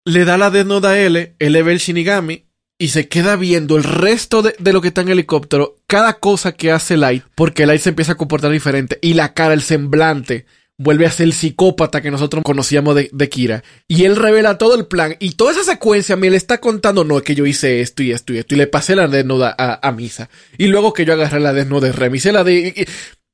[0.05, 2.50] le da la Death Note a L, él ve el Shinigami
[2.81, 6.15] y se queda viendo el resto de, de lo que está en el helicóptero, cada
[6.15, 9.63] cosa que hace Light, porque Light se empieza a comportar diferente y la cara, el
[9.63, 10.47] semblante,
[10.79, 13.63] vuelve a ser el psicópata que nosotros conocíamos de, de Kira.
[13.87, 17.21] Y él revela todo el plan y toda esa secuencia me le está contando, no,
[17.23, 19.93] que yo hice esto y esto y esto y le pasé la Note a, a-
[19.93, 20.31] Misa.
[20.57, 22.55] Y luego que yo agarré la Note de Remy, se la de...
[22.75, 22.85] y-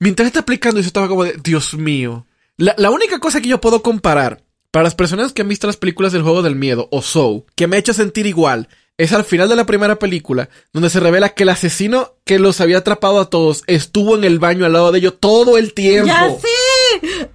[0.01, 2.27] mientras está explicando eso estaba como de, Dios mío.
[2.57, 5.77] La, la única cosa que yo puedo comparar para las personas que han visto las
[5.77, 9.25] películas del juego del miedo o Soul, que me ha hecho sentir igual, es al
[9.25, 13.21] final de la primera película, donde se revela que el asesino que los había atrapado
[13.21, 16.07] a todos estuvo en el baño al lado de ellos todo el tiempo.
[16.09, 17.29] ¡Ya sé!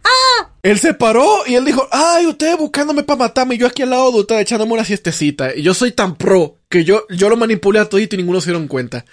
[0.64, 3.90] Él se paró y él dijo, ay, ustedes buscándome para matarme, y yo aquí al
[3.92, 5.56] lado de ustedes echándome una siestecita.
[5.56, 8.52] Y yo soy tan pro que yo, yo lo manipulé a todito y ninguno se
[8.52, 9.06] dieron cuenta.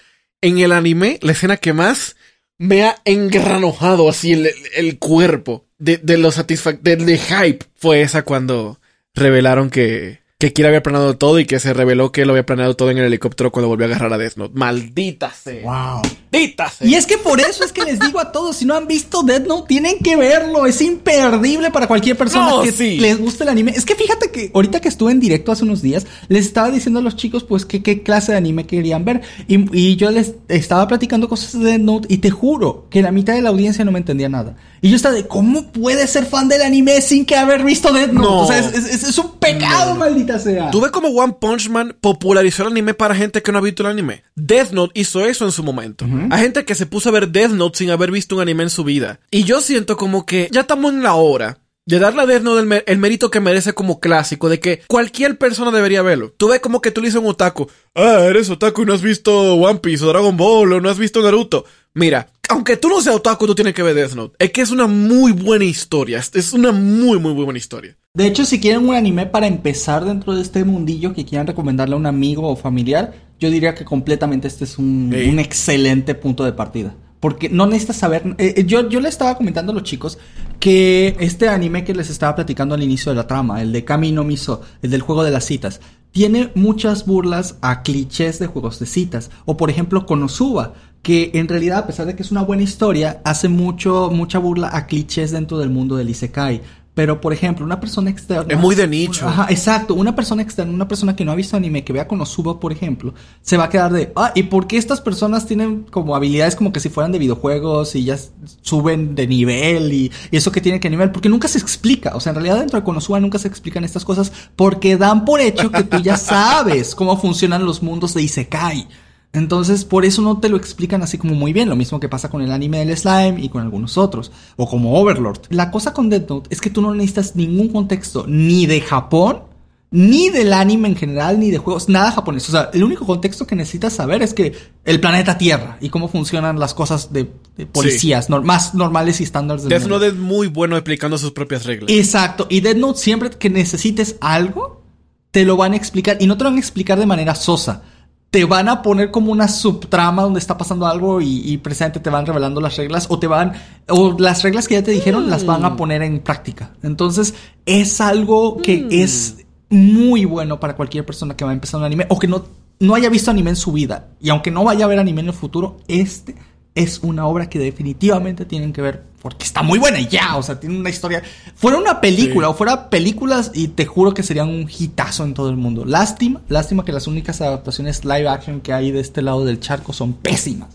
[0.42, 2.16] En el anime, la escena que más
[2.58, 8.02] me ha engranojado así el, el- cuerpo de, de lo satisfac de, de hype fue
[8.02, 8.78] esa cuando
[9.14, 12.76] revelaron que, que Kira había planeado todo y que se reveló que lo había planeado
[12.76, 14.52] todo en el helicóptero cuando volvió a agarrar a Death Note.
[14.56, 15.64] Maldita sea.
[15.64, 16.02] Wow.
[16.32, 16.86] Maldita sea.
[16.86, 19.24] Y es que por eso es que les digo a todos, si no han visto
[19.24, 20.64] Death Note, tienen que verlo.
[20.66, 22.98] Es imperdible para cualquier persona No, que sí.
[23.00, 23.72] les guste el anime.
[23.74, 27.00] Es que fíjate que ahorita que estuve en directo hace unos días, les estaba diciendo
[27.00, 29.22] a los chicos, pues, que qué clase de anime querían ver.
[29.48, 33.10] Y, y yo les estaba platicando cosas de Death Note y te juro que la
[33.10, 34.54] mitad de la audiencia no me entendía nada.
[34.82, 38.12] Y yo estaba de, ¿cómo puedes ser fan del anime sin que haber visto Death
[38.12, 38.28] Note?
[38.28, 38.42] No.
[38.42, 39.96] O sea, es, es- es un pecado,
[40.28, 40.70] maldita sea.
[40.70, 43.82] ¿Tú ves cómo One Punch Man popularizó el anime para gente que no ha visto
[43.82, 44.22] el anime?
[44.34, 46.06] Death Note hizo eso en su momento.
[46.30, 48.70] Hay gente que se puso a ver Death Note sin haber visto un anime en
[48.70, 49.20] su vida.
[49.30, 52.84] Y yo siento como que ya estamos en la hora de darle a Death Note
[52.86, 56.34] el mérito que merece como clásico, de que cualquier persona debería verlo.
[56.36, 58.92] Tú ves como que tú le dices a un otaku, ah, eres otaku y no
[58.92, 61.64] has visto One Piece o Dragon Ball o no has visto Naruto.
[61.94, 64.36] Mira, aunque tú no seas otaku, tú tienes que ver Death Note.
[64.44, 66.18] Es que es una muy buena historia.
[66.18, 67.96] Es- una muy, muy, muy buena historia.
[68.14, 71.94] De hecho, si quieren un anime para empezar dentro de este mundillo que quieran recomendarle
[71.94, 75.28] a un amigo o familiar, yo diría que completamente este es un, Sí.
[75.28, 76.94] un excelente punto de partida.
[77.20, 78.22] Porque no necesitas saber.
[78.38, 80.18] eh, eh, yo, yo le estaba comentando a los chicos
[80.60, 84.12] que este anime que les estaba platicando al inicio de la trama, el de Kami
[84.12, 85.80] no Miso, el del juego de las citas,
[86.12, 89.30] tiene muchas burlas a clichés de juegos de citas.
[89.44, 93.20] O por ejemplo, Konosuba, que en realidad, a pesar de que es una buena historia,
[93.24, 96.62] hace mucho, mucha burla a clichés dentro del mundo del Isekai.
[96.98, 98.52] Pero, por ejemplo, una persona externa.
[98.52, 99.28] Es muy de nicho.
[99.28, 99.94] Ajá, exacto.
[99.94, 103.14] Una persona externa, una persona que no ha visto anime, que vea Konosuba, por ejemplo,
[103.40, 106.72] se va a quedar de, ah, ¿y por qué estas personas tienen como habilidades como
[106.72, 108.18] que si fueran de videojuegos y ya
[108.62, 111.12] suben de nivel y, y eso que tiene que nivel?
[111.12, 112.16] Porque nunca se explica.
[112.16, 115.40] O sea, en realidad dentro de Konosuba nunca se explican estas cosas porque dan por
[115.40, 118.88] hecho que tú ya sabes cómo funcionan los mundos de Isekai.
[119.32, 121.68] Entonces, por eso no te lo explican así como muy bien.
[121.68, 124.32] Lo mismo que pasa con el anime del slime y con algunos otros.
[124.56, 125.40] O como Overlord.
[125.50, 129.42] La cosa con Death Note es que tú no necesitas ningún contexto ni de Japón,
[129.90, 132.48] ni del anime en general, ni de juegos, nada japonés.
[132.48, 136.08] O sea, el único contexto que necesitas saber es que el planeta Tierra y cómo
[136.08, 139.96] funcionan las cosas de, de policías más normales y estándares Death mundo.
[139.96, 141.90] Note es muy bueno explicando sus propias reglas.
[141.90, 142.46] Exacto.
[142.48, 144.82] Y Death Note siempre que necesites algo,
[145.30, 146.16] te lo van a explicar.
[146.20, 147.82] Y no te lo van a explicar de manera sosa.
[148.30, 152.10] Te van a poner como una subtrama donde está pasando algo y, y precisamente te
[152.10, 153.54] van revelando las reglas o te van
[153.88, 156.72] o las reglas que ya te dijeron las van a poner en práctica.
[156.82, 161.86] Entonces es algo que es muy bueno para cualquier persona que va a empezar un
[161.86, 162.44] anime o que no,
[162.80, 164.08] no haya visto anime en su vida.
[164.20, 166.34] Y aunque no vaya a ver anime en el futuro, este
[166.78, 170.42] es una obra que definitivamente tienen que ver porque está muy buena y ya, o
[170.42, 171.22] sea, tiene una historia.
[171.56, 172.52] Fuera una película Sí.
[172.52, 175.84] o fuera películas y te juro que serían un hitazo en todo el mundo.
[175.84, 179.92] Lástima, lástima que las únicas adaptaciones live action que hay de este lado del charco
[179.92, 180.68] son pésimas.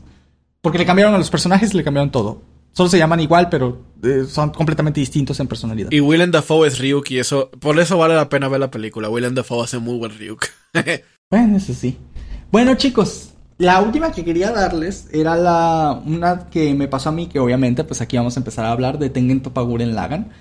[0.62, 2.42] Porque le cambiaron a los personajes y le cambiaron todo.
[2.74, 5.92] Solo se llaman igual, pero eh, son completamente distintos en personalidad.
[5.92, 9.10] Y Willem Dafoe es Ryuk y eso, por eso vale la pena ver la película.
[9.10, 10.46] Willem Dafoe hace muy buen Ryuk.
[11.30, 11.98] Bueno, eso sí.
[12.52, 17.28] Bueno, chicos, la última que quería darles era la una que me pasó a mí,
[17.28, 20.32] que obviamente, pues aquí vamos a empezar a hablar de Tengen Toppaguren Lagan.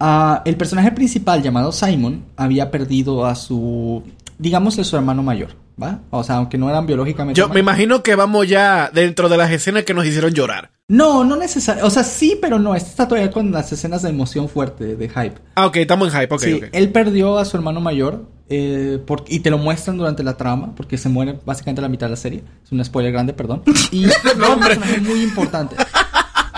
[0.00, 4.02] Ah, el personaje principal llamado Simon había perdido a su,
[4.38, 6.00] digamos, a su hermano mayor, ¿va?
[6.10, 7.38] O sea, aunque no eran biológicamente.
[7.38, 10.70] Yo me imagino que vamos ya dentro de las escenas que nos hicieron llorar.
[10.88, 11.86] No, no necesariamente.
[11.86, 12.74] O sea, sí, pero no.
[12.74, 15.34] Este está todavía con las escenas de emoción fuerte, de hype.
[15.54, 19.24] Ah, ok, estamos en hype, ok, sí, él perdió a su hermano mayor eh, por-
[19.28, 22.10] y te lo muestran durante la trama, porque se muere básicamente a la mitad de
[22.10, 22.42] la serie.
[22.62, 23.62] Es un spoiler grande, perdón.
[23.92, 25.76] Y es un personaje muy importante.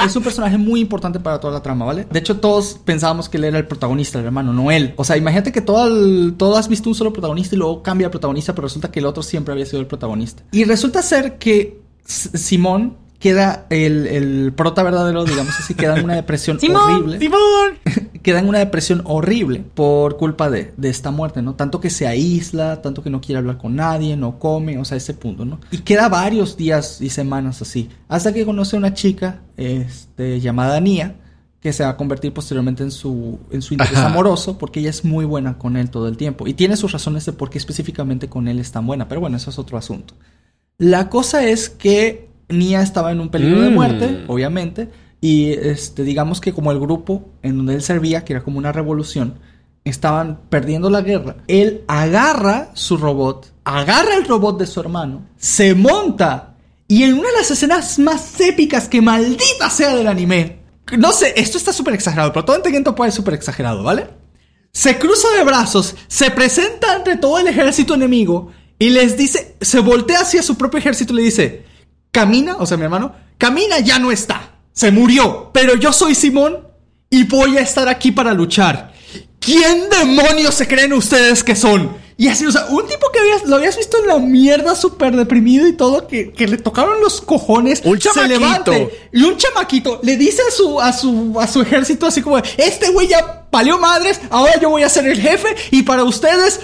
[0.05, 2.07] Es un personaje muy importante para toda la trama, ¿vale?
[2.11, 4.95] De hecho, todos pensábamos que él era el protagonista, el hermano, no él.
[4.97, 8.11] O sea, imagínate que todo, todo has visto un solo protagonista y luego cambia el
[8.11, 10.43] protagonista, pero resulta que el otro siempre había sido el protagonista.
[10.53, 16.15] Y resulta ser que Simón queda el, el prota verdadero, digamos así, queda en una
[16.15, 17.79] depresión Simón, horrible ¡Simón!
[18.23, 21.55] queda en una depresión horrible por culpa de, de esta muerte, ¿no?
[21.55, 24.97] Tanto que se aísla, tanto que no quiere hablar con nadie, no come, o sea,
[24.97, 25.61] ese punto, ¿no?
[25.71, 30.81] Y queda varios días y semanas así, hasta que conoce a una chica este, llamada
[30.81, 31.17] Nia,
[31.61, 34.09] que se va a convertir posteriormente en su, en su interés Ajá.
[34.09, 36.47] amoroso, porque ella es muy buena con él todo el tiempo.
[36.47, 39.39] Y tiene sus razones de por qué específicamente con él es tan buena, pero bueno,
[39.39, 40.13] eso es otro asunto.
[40.77, 43.75] La cosa es que Nia estaba en un peligro de Mm.
[43.75, 48.43] muerte, obviamente, y este, digamos que como el grupo en donde él servía, que era
[48.43, 49.39] como una revolución,
[49.85, 51.37] estaban perdiendo la guerra.
[51.47, 56.55] Él agarra su robot, agarra el robot de su hermano, se monta
[56.89, 60.61] y en una de las escenas más épicas que maldita sea del anime.
[60.99, 64.07] No sé, esto está súper exagerado, pero todo en Tengen Toppa es súper exagerado, ¿vale?
[64.73, 69.81] Se cruza de brazos, se presenta ante todo el ejército enemigo y les dice, se
[69.81, 71.65] voltea hacia su propio ejército y le dice,
[72.15, 76.61] camina, o sea, mi hermano, camina ya no está, se murió, pero yo soy Simón
[77.11, 78.95] y voy a estar aquí para luchar.
[79.41, 81.91] ¿Quién demonios se creen ustedes que son?
[82.17, 85.17] Y así, o sea, un tipo que habías, lo habías visto en la mierda súper
[85.17, 88.39] deprimido y todo, que, que le tocaron los cojones, Un se chamaquito.
[88.39, 92.39] levante, y un chamaquito le dice a su, a su, a su ejército así como,
[92.39, 96.61] este güey ya palió madres, ahora yo voy a ser el jefe y para ustedes,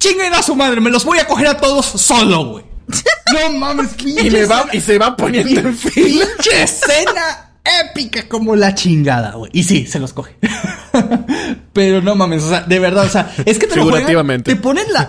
[0.00, 2.69] chinguen a su madre, me los voy a coger a todos solo, güey.
[3.32, 6.26] No mames, pinche Y, va, y se va poniendo en fila.
[6.26, 9.50] pinche escena épica como la chingada, güey.
[9.54, 10.36] Y sí, se los coge.
[11.72, 14.54] Pero no mames, o sea, de verdad, o sea, es que te lo juegan, Figurativamente.
[14.54, 15.08] te ponen la,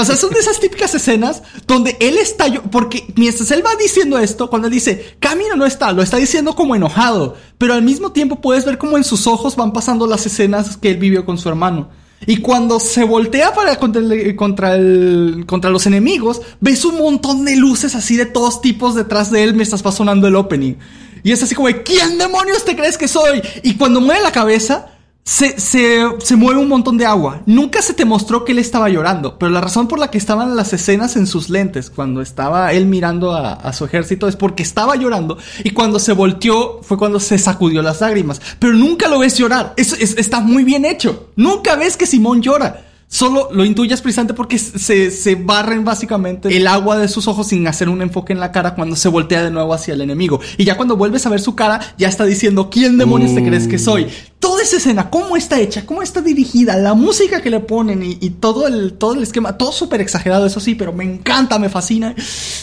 [0.00, 4.18] o sea, son de esas típicas escenas donde él está, porque mientras él va diciendo
[4.18, 8.12] esto, cuando él dice, Camino no está, lo está diciendo como enojado, pero al mismo
[8.12, 11.36] tiempo puedes ver como en sus ojos van pasando las escenas que él vivió con
[11.36, 11.90] su hermano.
[12.26, 17.44] Y cuando se voltea para contra, el- contra, el- contra los enemigos, ves un montón
[17.44, 20.74] de luces así de todos tipos detrás de él mientras va sonando el opening.
[21.22, 23.40] Y es así como, ¿quién demonios te crees que soy?
[23.62, 24.86] Y cuando mueve la cabeza,
[25.30, 27.42] se, se, se mueve un montón de agua.
[27.44, 30.56] Nunca se te mostró que él estaba llorando, pero la razón por la que estaban
[30.56, 34.96] las escenas en sus lentes cuando estaba él mirando a, su ejército es porque estaba
[34.96, 38.40] llorando y cuando se volteó fue cuando se sacudió las lágrimas.
[38.58, 39.74] Pero nunca lo ves llorar.
[39.76, 41.28] Eso es- está muy bien hecho.
[41.36, 42.86] Nunca ves que Simón llora.
[43.10, 47.66] Solo lo intuyes precisamente porque se, se barren básicamente el agua de sus ojos sin
[47.66, 50.40] hacer un enfoque en la cara cuando se voltea de nuevo hacia el enemigo.
[50.58, 53.66] Y ya cuando vuelves a ver su cara, ya está diciendo, ¿quién demonios te crees
[53.66, 54.08] que soy?
[54.38, 58.18] Toda esa escena, cómo está hecha, cómo está dirigida, la música que le ponen y,
[58.20, 61.70] y todo, el, todo el esquema, todo súper exagerado, eso sí, pero me encanta, me
[61.70, 62.14] fascina.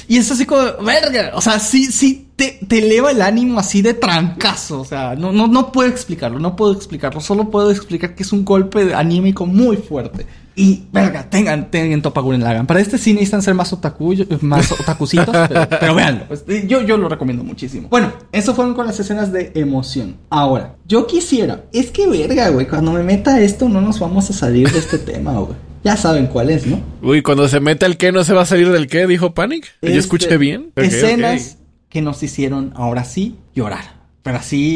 [0.07, 3.81] Y es así como, verga, o sea, sí, sí, te, te eleva el ánimo así
[3.81, 4.81] de trancazo.
[4.81, 7.21] O sea, no, no, no puedo explicarlo, no puedo explicarlo.
[7.21, 10.25] Solo puedo explicar que es un golpe anímico muy fuerte.
[10.57, 12.65] Y, verga, tengan, tengan Topaguren Lagan.
[12.65, 16.25] Para este sí necesitan ser más otaku, más otakucitos, pero, pero véanlo.
[16.29, 17.89] Pues, Yo, yo lo recomiendo muchísimo.
[17.89, 20.15] Bueno, eso fueron con las escenas de emoción.
[20.29, 24.33] Ahora, yo quisiera, es que verga, güey, cuando me meta esto no nos vamos a
[24.33, 25.55] salir de este tema, güey.
[25.83, 26.81] Ya saben cuál es, ¿no?
[27.01, 29.65] Uy, cuando se mete el qué no se va a salir del qué, dijo Panic.
[29.81, 30.71] ¿Yo Este, escuché bien?
[30.77, 31.57] Escenas.
[31.95, 33.93] Que nos hicieron ahora sí llorar.
[34.21, 34.75] Pero así.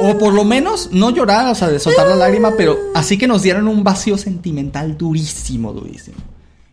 [0.00, 3.26] O por lo menos no llorar, o sea, de soltar la lágrima, pero así que
[3.26, 6.18] nos dieron un vacío sentimental durísimo, durísimo.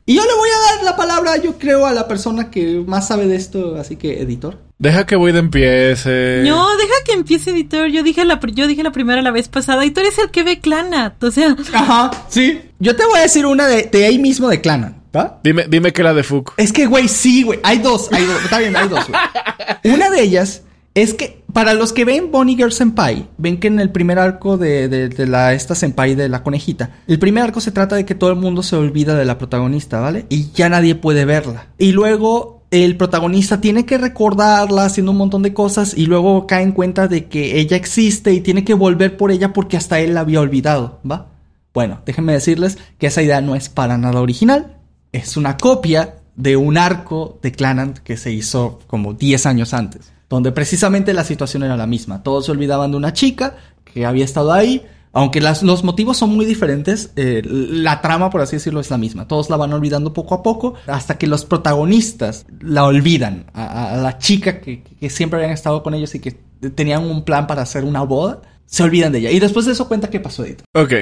[0.05, 3.07] Y yo le voy a dar la palabra, yo creo, a la persona que más
[3.07, 4.57] sabe de esto, así que, editor.
[4.79, 6.41] Deja que Void empiece.
[6.43, 7.87] No, deja que empiece Editor.
[7.87, 9.83] Yo dije la, yo dije la primera la vez pasada.
[9.83, 11.23] Editor es el que ve Clanat.
[11.23, 12.62] O sea, Ajá, sí.
[12.79, 15.39] Yo te voy a decir una de, de ahí mismo de Clanan, ¿va?
[15.43, 16.53] Dime, dime que la de Fuku.
[16.57, 17.60] Es que, güey, sí, güey.
[17.63, 18.43] Hay dos, hay dos.
[18.43, 19.95] Está bien, hay dos, güey.
[19.95, 20.63] Una de ellas
[20.95, 24.57] Es que para los que ven Bonnie Girl Senpai, ven que en el primer arco
[24.57, 28.05] de, de, de la esta Senpai de la conejita, el primer arco se trata de
[28.05, 30.25] que todo el mundo se olvida de la protagonista, ¿vale?
[30.29, 31.67] Y ya nadie puede verla.
[31.77, 36.63] Y luego el protagonista tiene que recordarla haciendo un montón de cosas y luego cae
[36.63, 40.15] en cuenta de que ella existe y tiene que volver por ella porque hasta él
[40.15, 41.27] la había olvidado, ¿va?
[41.73, 44.79] Bueno, déjenme decirles que esa idea no es para nada original,
[45.12, 50.12] es una copia de un arco de Clanant que se hizo como 10 años antes,
[50.29, 54.25] donde precisamente la situación era la misma, todos se olvidaban de una chica que había
[54.25, 58.91] estado ahí, aunque los motivos son muy diferentes, eh, la trama, por así decirlo, es
[58.91, 59.27] la misma.
[59.27, 63.45] Todos la van olvidando poco a poco hasta que los protagonistas la olvidan.
[63.53, 66.37] A, a la chica que, que, siempre habían estado con ellos y que
[66.75, 69.31] tenían un plan para hacer una boda, se olvidan de ella.
[69.31, 70.62] Y después de eso cuenta qué pasó, Edith.
[70.73, 70.93] Ok.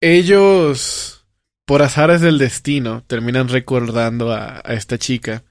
[0.00, 1.19] Ellos,
[1.70, 5.44] por azares del destino, terminan recordando a, esta chica.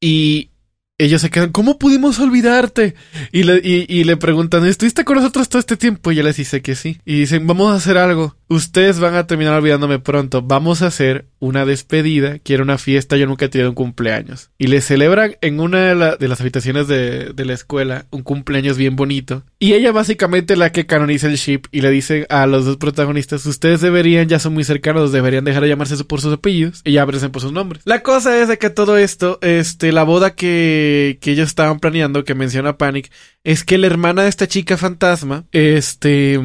[0.00, 0.50] Y
[0.98, 2.94] ellos se quedan, ¿cómo pudimos olvidarte?
[3.32, 6.12] Y le, preguntan, ¿estuviste con nosotros todo este tiempo?
[6.12, 7.00] Y ella les dice que sí.
[7.04, 8.36] Y dicen, vamos a hacer algo.
[8.46, 10.42] Ustedes van a terminar olvidándome pronto.
[10.42, 12.38] Vamos a hacer una despedida.
[12.38, 13.16] Quiero una fiesta.
[13.16, 14.50] Yo nunca he tenido un cumpleaños.
[14.58, 18.76] Y le celebran en una de, la, de las habitaciones de, la escuela un cumpleaños
[18.76, 19.42] bien bonito.
[19.62, 23.46] Y ella básicamente la que canoniza el ship y le dice a los dos protagonistas,
[23.46, 27.30] ustedes deberían, ya son muy cercanos, deberían dejar de llamarse por sus apellidos y aparecen
[27.30, 27.80] por sus nombres.
[27.84, 32.24] La cosa es de que todo esto, este, la boda que, que ellos estaban planeando,
[32.24, 33.12] que menciona Panic,
[33.44, 36.40] es que la hermana de esta chica fantasma, este,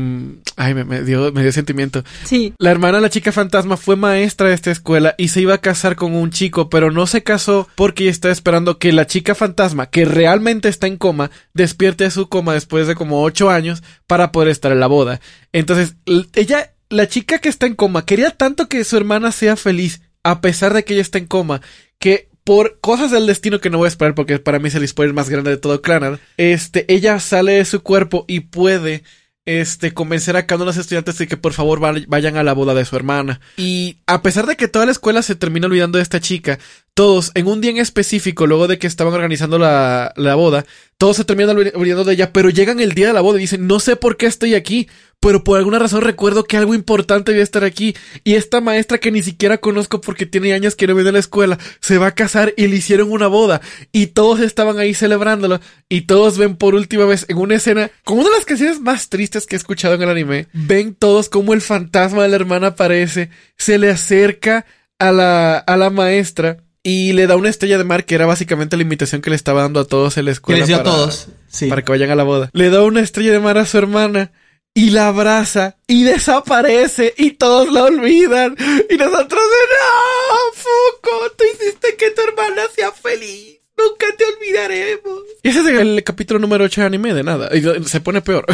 [0.58, 2.04] ay, me, me, dio, me dio sentimiento.
[2.26, 2.54] Sí.
[2.58, 5.62] La hermana de la chica fantasma fue maestra de esta escuela y se iba a
[5.62, 9.36] casar con un chico, pero no se casó porque ella estaba esperando que la chica
[9.36, 13.84] fantasma, que realmente está en coma, despierte de su coma después de como ocho años
[14.08, 15.22] para poder estar en la boda.
[15.54, 15.96] Entonces,
[16.34, 20.42] ella, la chica que está en coma, quería tanto que su hermana sea feliz, a
[20.42, 21.62] pesar de que ella está en coma,
[22.00, 24.88] que por cosas del destino que no voy a esperar porque para mí es el
[24.88, 29.04] spoiler más grande de todo Clannad, este, ella sale de su cuerpo y puede
[29.48, 32.52] este, convencer a cada uno de los estudiantes de que por favor vayan a la
[32.52, 33.40] boda de su hermana.
[33.56, 36.60] Y a pesar de que toda la escuela se termina olvidando de esta chica,
[36.94, 40.66] todos, en un día en específico, luego de que estaban organizando la, la boda,
[40.98, 43.68] todos se terminan olvidando de ella, pero llegan el día de la boda y dicen,
[43.68, 44.90] no sé por qué estoy aquí,
[45.20, 47.96] pero por alguna razón recuerdo que algo importante debe estar aquí.
[48.24, 51.20] Y esta maestra que ni siquiera conozco porque tiene años que no viene a la
[51.20, 53.62] escuela, se va a casar y le hicieron una boda.
[53.92, 55.60] Y todos estaban ahí celebrándolo.
[55.90, 59.10] Y todos ven por última vez en una escena, como una de las canciones más
[59.10, 62.68] tristes que he escuchado en el anime, ven todos como el fantasma de la hermana
[62.68, 64.66] aparece, se le acerca
[65.00, 68.78] a la, a la maestra y le da una estrella de mar que era básicamente
[68.78, 70.58] la invitación que le estaba dando a todos en la escuela.
[70.58, 71.68] Que les dio para, a todos, sí.
[71.68, 72.50] Para que vayan a la boda.
[72.54, 74.32] Le da una estrella de mar a su hermana
[74.78, 78.56] y la abraza y desaparece y todos la olvidan.
[78.88, 83.58] Y nosotros de no, Fuco, tú hiciste que tu hermana sea feliz.
[83.76, 85.22] Nunca te olvidaremos.
[85.42, 87.50] Y ese es el capítulo número 8 de anime, de nada.
[87.58, 88.46] Y se pone peor.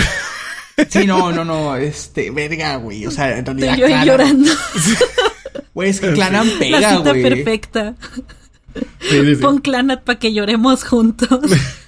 [0.89, 3.05] Sí, no, no, no, este, verga, güey.
[3.05, 3.76] O sea, en realidad.
[3.76, 4.49] Yo llorando.
[5.74, 7.21] Güey, es que Clanan pega, La cita güey.
[7.21, 7.95] perfecta.
[8.74, 9.41] Sí, sí, sí.
[9.41, 11.30] Pon Clanat para que lloremos juntos.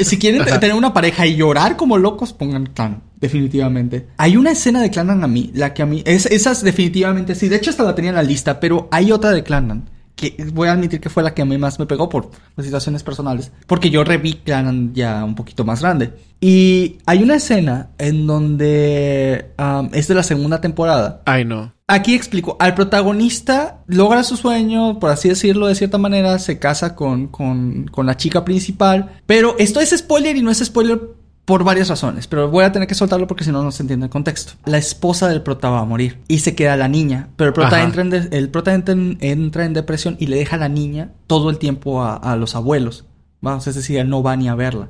[0.00, 0.60] Si quieren Ajá.
[0.60, 4.08] tener una pareja y llorar como locos, pongan Clan, definitivamente.
[4.16, 7.48] Hay una escena de Clanan a mí, la que a mí, es, esas definitivamente sí,
[7.48, 10.68] de hecho hasta la tenía en la lista, pero hay otra de Clanan, que voy
[10.68, 13.90] a admitir que fue la que a mí más me pegó por situaciones personales, porque
[13.90, 16.12] yo reví Clanan ya un poquito más grande.
[16.40, 21.72] Y hay una escena en donde um, es de la segunda temporada, Ay, no.
[21.86, 26.94] Aquí explico, al protagonista logra su sueño, por así decirlo, de cierta manera, se casa
[26.94, 30.98] con, con, con, la chica principal, pero esto es spoiler y no es spoiler
[31.44, 34.06] por varias razones, pero voy a tener que soltarlo porque si no, no se entiende
[34.06, 34.54] el contexto.
[34.64, 37.82] La esposa del prota va a morir y se queda la niña, pero el prota,
[37.82, 40.68] entra en, de, el prota entra en, entra en, depresión y le deja a la
[40.68, 43.04] niña todo el tiempo a, a los abuelos,
[43.40, 44.88] vamos, es decir, él no va ni a verla.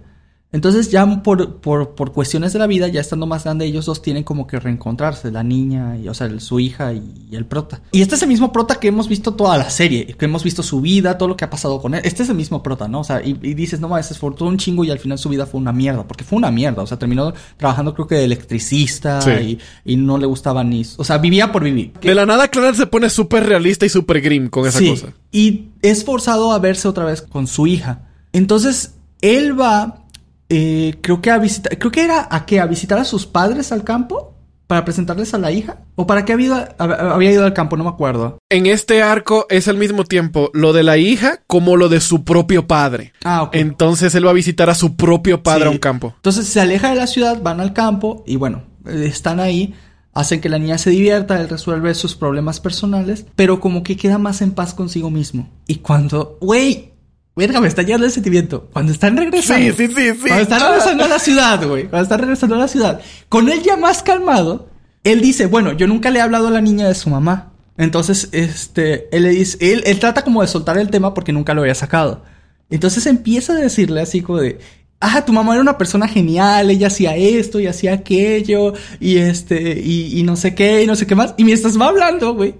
[0.54, 4.00] Entonces ya por, por, por, cuestiones de la vida, ya estando más grande, ellos dos
[4.00, 7.82] tienen como que reencontrarse, la niña, y, o sea, su hija y, y, el prota.
[7.90, 10.62] Y este es el mismo prota que hemos visto toda la serie, que hemos visto
[10.62, 12.02] su vida, todo lo que ha pasado con él.
[12.04, 13.00] Este es el mismo prota, ¿no?
[13.00, 15.44] O sea, y, y dices, no, se esforzó un chingo y al final su vida
[15.44, 19.22] fue una mierda, porque fue una mierda, o sea, terminó trabajando creo que de electricista
[19.22, 19.58] sí.
[19.84, 20.86] y, y, no le gustaba ni...
[20.98, 21.94] O sea, vivía por vivir.
[22.00, 25.08] De la nada, Clara se pone súper realista y súper grim con esa sí, cosa.
[25.32, 28.02] Y es forzado a verse otra vez con su hija.
[28.32, 30.03] Entonces, él va
[30.48, 33.72] eh, creo que a visitar, creo que era a qué, a visitar a sus padres
[33.72, 34.34] al campo
[34.66, 37.90] para presentarles a la hija o para qué había, había ido al campo, no me
[37.90, 38.38] acuerdo.
[38.50, 42.24] En este arco es al mismo tiempo lo de la hija como lo de su
[42.24, 43.12] propio padre.
[43.24, 43.56] Ah, ok.
[43.56, 45.68] Entonces él va a visitar a su propio padre sí.
[45.68, 46.12] a un campo.
[46.16, 49.74] Entonces se aleja de la ciudad, van al campo y bueno, están ahí.
[50.12, 54.16] Hacen que la niña se divierta, él resuelve sus problemas personales, pero como que queda
[54.16, 55.50] más en paz consigo mismo.
[55.66, 56.93] Y cuando, güey,
[57.36, 58.68] verga, me está llegando el sentimiento.
[58.72, 59.74] Cuando están regresando.
[59.74, 60.28] Sí, sí, sí, sí.
[60.28, 61.88] Cuando están regresando a la ciudad, güey.
[61.88, 63.00] Cuando están regresando a la ciudad.
[63.28, 64.68] Con él ya más calmado,
[65.02, 67.52] él dice, bueno, yo nunca le he hablado a la niña de su mamá.
[67.76, 71.54] Entonces, este, él le dice, él, él trata como de soltar el tema porque nunca
[71.54, 72.22] lo había sacado.
[72.70, 74.58] Entonces empieza a decirle así como de,
[75.00, 79.80] ah, tu mamá era una persona genial, ella hacía esto y hacía aquello, y este,
[79.80, 81.34] y, y no sé qué, y no sé qué más.
[81.36, 82.54] Y mientras va hablando, güey,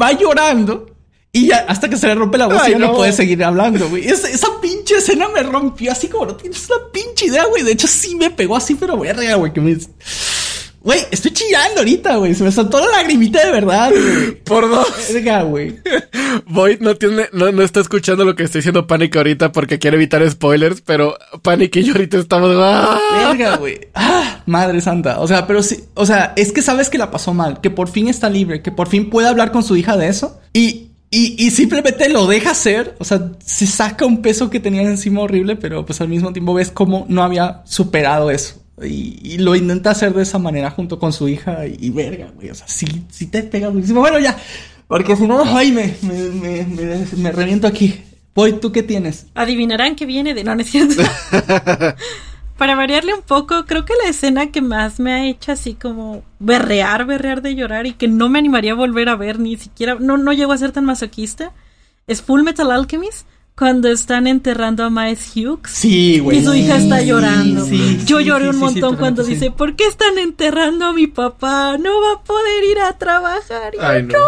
[0.00, 0.95] va llorando.
[1.36, 2.86] Y ya, hasta que se le rompe la voz Ay, y ya no.
[2.88, 2.94] no.
[2.94, 4.08] puede seguir hablando, güey.
[4.08, 7.62] Esa, esa pinche escena me rompió así como no tienes una pinche idea, güey.
[7.62, 9.76] De hecho, sí me pegó así, pero verga, güey, que me...
[10.80, 12.34] Güey, estoy chillando ahorita, güey.
[12.34, 14.36] Se me soltó la lagrimita de verdad, güey.
[14.44, 14.86] Por dos.
[15.12, 15.76] Verga, güey.
[16.46, 19.96] Void no tiene, no, no está escuchando lo que estoy diciendo Panic ahorita porque quiere
[19.96, 22.50] evitar spoilers, pero Panic y yo ahorita estamos.
[22.56, 22.98] ¡ah!
[23.14, 23.80] Verga, güey.
[23.94, 25.20] Ah, madre santa.
[25.20, 27.88] O sea, pero sí, o sea, es que sabes que la pasó mal, que por
[27.88, 31.36] fin está libre, que por fin puede hablar con su hija de eso y, y,
[31.44, 32.96] y simplemente lo deja hacer.
[32.98, 36.54] O sea, se saca un peso que tenía encima horrible, pero pues al mismo tiempo
[36.54, 38.62] ves cómo no había superado eso.
[38.82, 42.30] Y, y lo intenta hacer de esa manera junto con su hija y, y verga,
[42.34, 42.50] güey.
[42.50, 44.00] O sea, sí, sí te pega durísimo.
[44.00, 44.36] Bueno, ya.
[44.88, 48.00] Porque si no, ay, me, me, me, me, me reviento aquí.
[48.34, 49.26] Voy, ¿tú qué tienes?
[49.34, 51.02] Adivinarán que viene de no, no es cierto.
[52.56, 56.22] Para variarle un poco, creo que la escena que más me ha hecho así como
[56.38, 59.96] berrear, berrear de llorar y que no me animaría a volver a ver, ni siquiera,
[60.00, 61.52] no, no llego a ser tan masoquista,
[62.06, 63.26] es Full Metal Alchemist,
[63.56, 65.70] cuando están enterrando a Miles Hughes.
[65.70, 66.38] Sí, güey.
[66.38, 67.64] Y su hija está llorando.
[67.64, 69.34] sí, Yo lloré sí, un montón sí, cuando sí.
[69.34, 71.78] dice, ¿por qué están enterrando a mi papá?
[71.78, 73.74] No va a poder ir a trabajar.
[73.74, 74.12] Y yo, Ay, no.
[74.18, 74.24] no.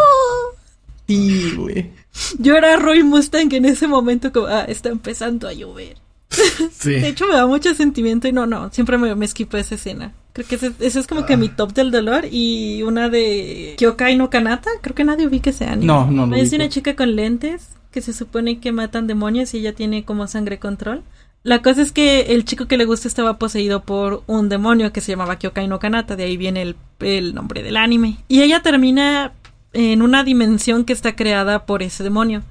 [1.07, 1.91] Sí, güey.
[2.39, 5.99] Yo era Roy Mustang en ese momento como, ah, está empezando a llover.
[6.73, 6.91] Sí.
[6.91, 10.13] De hecho, me da mucho sentimiento y no, no, siempre me, me esquipo esa escena.
[10.33, 14.17] Creo que ese, ese es como que mi top del dolor y una de Kyokai
[14.17, 14.71] no Kanata.
[14.81, 15.87] Creo que nadie ubica ese anime.
[15.87, 19.59] No, no lo Es una chica con lentes que se supone que matan demonios y
[19.59, 21.03] ella tiene como sangre control.
[21.43, 25.01] La cosa es que el chico que le gusta estaba poseído por un demonio que
[25.01, 28.19] se llamaba Kyokai no Kanata, de ahí viene el, el nombre del anime.
[28.29, 29.33] Y ella termina
[29.73, 32.43] en una dimensión que está creada por ese demonio.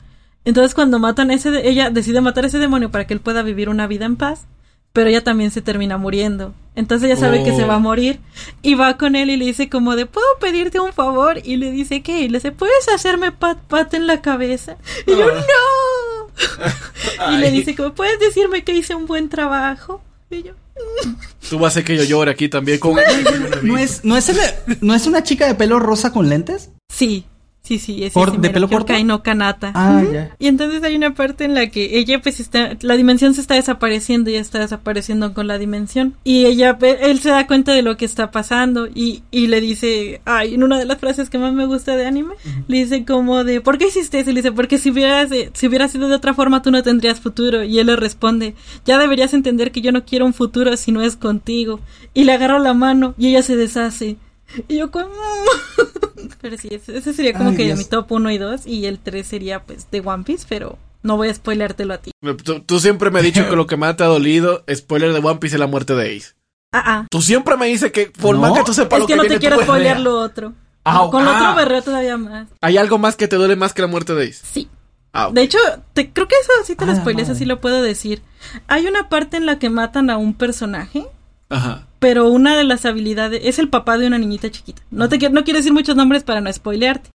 [0.48, 3.20] Entonces cuando matan a ese, de- ella decide matar a ese demonio para que él
[3.20, 4.45] pueda vivir una vida en paz,
[4.93, 6.54] pero ella también se termina muriendo.
[6.74, 7.82] Entonces ella sabe que se va a Oh.
[7.82, 8.22] morir
[8.62, 11.39] y va con él y le dice como de, ¿puedo pedirte un favor?
[11.43, 12.22] Y le dice, ¿qué?
[12.22, 14.78] Y le dice, ¿puedes hacerme pat pat en la cabeza?
[15.06, 17.32] Y yo, ¡no!
[17.34, 20.02] y le dice como, ¿puedes decirme que hice un buen trabajo?
[20.30, 20.54] Y yo,
[21.50, 22.95] Tú vas a hacer que yo llore aquí también con.
[23.64, 26.70] ¿No es, no, es el- ¿No es una chica de pelo rosa con lentes?
[26.89, 27.26] sí,
[27.68, 28.93] sí, sí, es ¿Cor- ese de pelo corto?
[29.03, 29.72] No Kanata.
[29.76, 30.36] Ah, ya.
[30.39, 33.55] Y entonces hay una parte en la que ella pues está, la dimensión se está
[33.55, 36.15] desapareciendo y está desapareciendo con la dimensión.
[36.24, 40.22] Y ella, él se da cuenta de lo que está pasando y, y le dice,
[40.26, 42.34] ay, en una de las frases que más me gusta de anime,
[42.68, 44.30] le dice como de, ¿por qué hiciste eso?
[44.30, 46.82] Y le dice, porque si hubieras, eh, si hubiera sido de otra forma tú no
[46.84, 47.63] tendrías futuro.
[47.63, 48.55] Y él le responde,
[48.86, 51.80] ya deberías entender que yo no quiero un futuro si no es contigo.
[52.13, 54.18] Y le agarra la mano y ella se deshace.
[54.68, 55.10] Y yo como...
[56.41, 57.78] pero sí, ese, ese sería como Ay, que Dios.
[57.78, 61.18] mi top 1 y 2 y el 3 sería pues de One Piece, pero no
[61.18, 62.12] voy a spoileártelo a ti.
[62.43, 65.20] Tú, tú siempre me has dicho que lo que más te ha dolido, spoiler de
[65.20, 66.34] One Piece, es la muerte de Ace.
[66.74, 67.08] Ah, ah.
[67.10, 69.18] Tú siempre me dices que por No, más que tú sepas Es lo que que
[69.18, 70.54] no te viene, quiero tú puedes- spoilear lo otro.
[70.84, 71.38] Ah, Con lo ah.
[71.41, 72.48] otro berreo todavía más.
[72.62, 74.45] ¿Hay algo más que te duele más que la muerte de Ace?
[74.45, 74.70] Sí.
[75.14, 75.34] Ah, ok.
[75.34, 75.58] De hecho,
[75.93, 78.22] te, creo que eso sí te lo Ah, spoileé, eso sí lo puedo decir.
[78.68, 81.06] Hay una parte en la que matan a un personaje,
[81.50, 81.87] Ajá.
[82.00, 84.82] Pero una de las habilidades es el papá de una niñita chiquita.
[84.91, 87.10] No te quiero, no quiero decir muchos nombres para no spoilearte.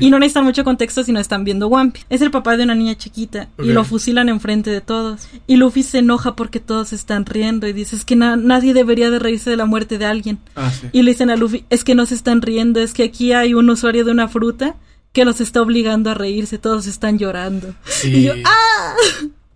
[0.00, 2.06] Y no necesitan mucho contexto si no están viendo One Piece.
[2.10, 5.26] Es el papá de una niña chiquita y lo fusilan enfrente de todos.
[5.46, 9.10] Y Luffy se enoja porque todos están riendo y dice es que na- nadie debería
[9.10, 10.38] de reírse de la muerte de alguien.
[10.54, 10.88] Ah, sí.
[10.92, 13.54] Y le dicen a Luffy, es que no se están riendo, es que aquí hay
[13.54, 14.76] un usuario de una fruta
[15.14, 17.74] que los está obligando a reírse, todos están llorando.
[17.86, 18.16] Sí.
[18.16, 18.94] Y yo, ¡ah!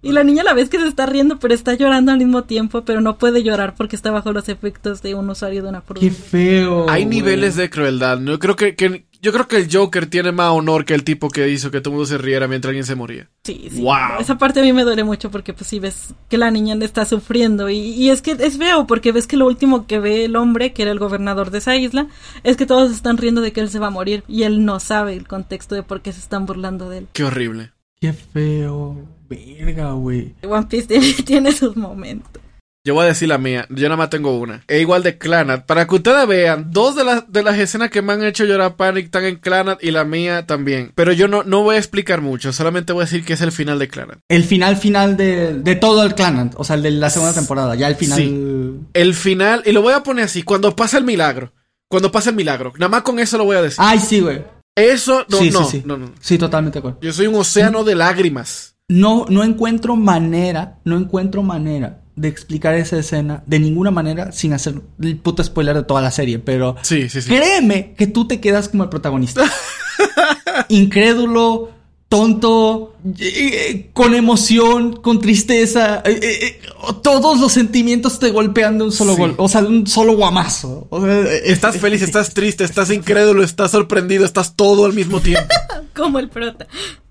[0.09, 2.83] Y la niña la ves que se está riendo, pero está llorando al mismo tiempo,
[2.85, 6.01] pero no puede llorar porque está bajo los efectos de un usuario de una fruta.
[6.01, 6.89] Qué feo.
[6.89, 7.17] Hay güey.
[7.17, 8.19] niveles de crueldad.
[8.19, 11.03] No, yo creo que, que- yo creo que el Joker tiene más honor que el
[11.03, 13.29] tipo que hizo que todo el mundo se riera mientras alguien se moría.
[13.43, 13.81] Sí, sí.
[13.83, 14.21] Wow.
[14.21, 16.85] Esa parte a mí me duele mucho porque pues sí ves que la niña le
[16.85, 20.27] está sufriendo y, y es que es feo porque ves que lo último que ve
[20.27, 22.07] el hombre, que era el gobernador de esa isla,
[22.45, 24.79] es que todos están riendo de que él se va a morir y él no
[24.79, 27.09] sabe el contexto de por qué se están burlando de él.
[27.13, 27.73] Qué horrible.
[28.01, 28.97] Qué feo.
[29.29, 30.35] Verga, güey.
[30.43, 32.43] One Piece tiene, tiene sus momentos.
[32.87, 33.67] Yo voy a decir la mía.
[33.69, 34.63] Yo nada más tengo una.
[34.67, 35.67] Es igual de Clanat.
[35.67, 38.77] Para que ustedes vean, dos de las, de las escenas que me han hecho llorar
[38.77, 40.93] Panic están en Clanat y la mía también.
[40.95, 42.51] Pero yo no, no voy a explicar mucho.
[42.53, 44.21] Solamente voy a decir que es el final de Clanat.
[44.29, 47.75] El final final de, de todo el clan, o sea, el de la segunda temporada,
[47.75, 48.19] ya el final.
[48.19, 48.81] Sí.
[48.95, 51.53] El final, y lo voy a poner así, cuando pasa el milagro.
[51.91, 52.73] Cuando pasa el milagro.
[52.79, 53.79] Nada más con eso lo voy a decir.
[53.81, 54.43] Ay, sí, güey.
[54.79, 55.83] Eso, no, sí, no, sí, sí.
[55.87, 56.11] no, no.
[56.21, 56.99] Sí, totalmente de acuerdo.
[57.03, 58.77] Yo soy un océano de lágrimas.
[58.89, 64.53] no, no encuentro manera, no encuentro manera de explicar esa escena de ninguna manera sin
[64.53, 67.29] hacer el puto spoiler de toda la serie, pero Sí, sí, sí.
[67.29, 69.43] créeme que tú te quedas como el protagonista.
[70.69, 71.71] Incrédulo,
[72.09, 76.61] tonto, eh, con emoción, con tristeza, eh, eh, eh,
[77.03, 79.19] todos los sentimientos te golpean de un solo Sí.
[79.21, 80.87] gol, o sea, de un solo guamazo.
[80.91, 84.95] O sea, eh, Estás eh, feliz, estás triste, estás incrédulo, estás sorprendido, estás todo al
[84.95, 85.49] mismo tiempo.
[85.95, 86.67] Como el prota.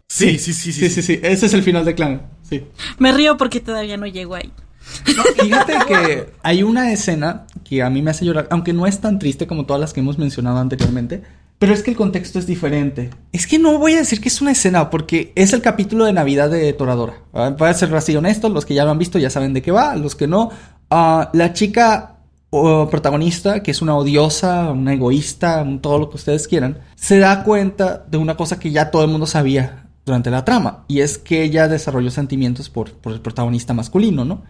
[0.10, 0.90] Sí, sí, sí, sí.
[0.90, 1.20] Sí, sí, sí.
[1.22, 2.22] Ese es el final de Clan.
[2.50, 2.64] Sí.
[2.98, 4.52] Me río porque todavía no llego ahí.
[5.16, 9.00] No, fíjate que hay una escena que a mí me hace llorar, aunque no es
[9.02, 11.24] tan triste como todas las que hemos mencionado anteriormente,
[11.60, 13.10] pero es que el contexto es diferente.
[13.32, 16.14] Es que no voy a decir que es una escena, porque es el capítulo de
[16.14, 17.16] Navidad de Toradora.
[17.34, 19.62] Ah, Voy a ser así honesto, los que ya lo han visto ya saben de
[19.62, 20.52] qué va, los que no.
[20.90, 22.14] ah, la chica
[22.50, 28.06] protagonista, que es una odiosa, una egoísta, todo lo que ustedes quieran, se da cuenta
[28.10, 31.44] de una cosa que ya todo el mundo sabía durante la trama, y es que
[31.44, 34.44] ella desarrolló sentimientos por, por el protagonista masculino, ¿no?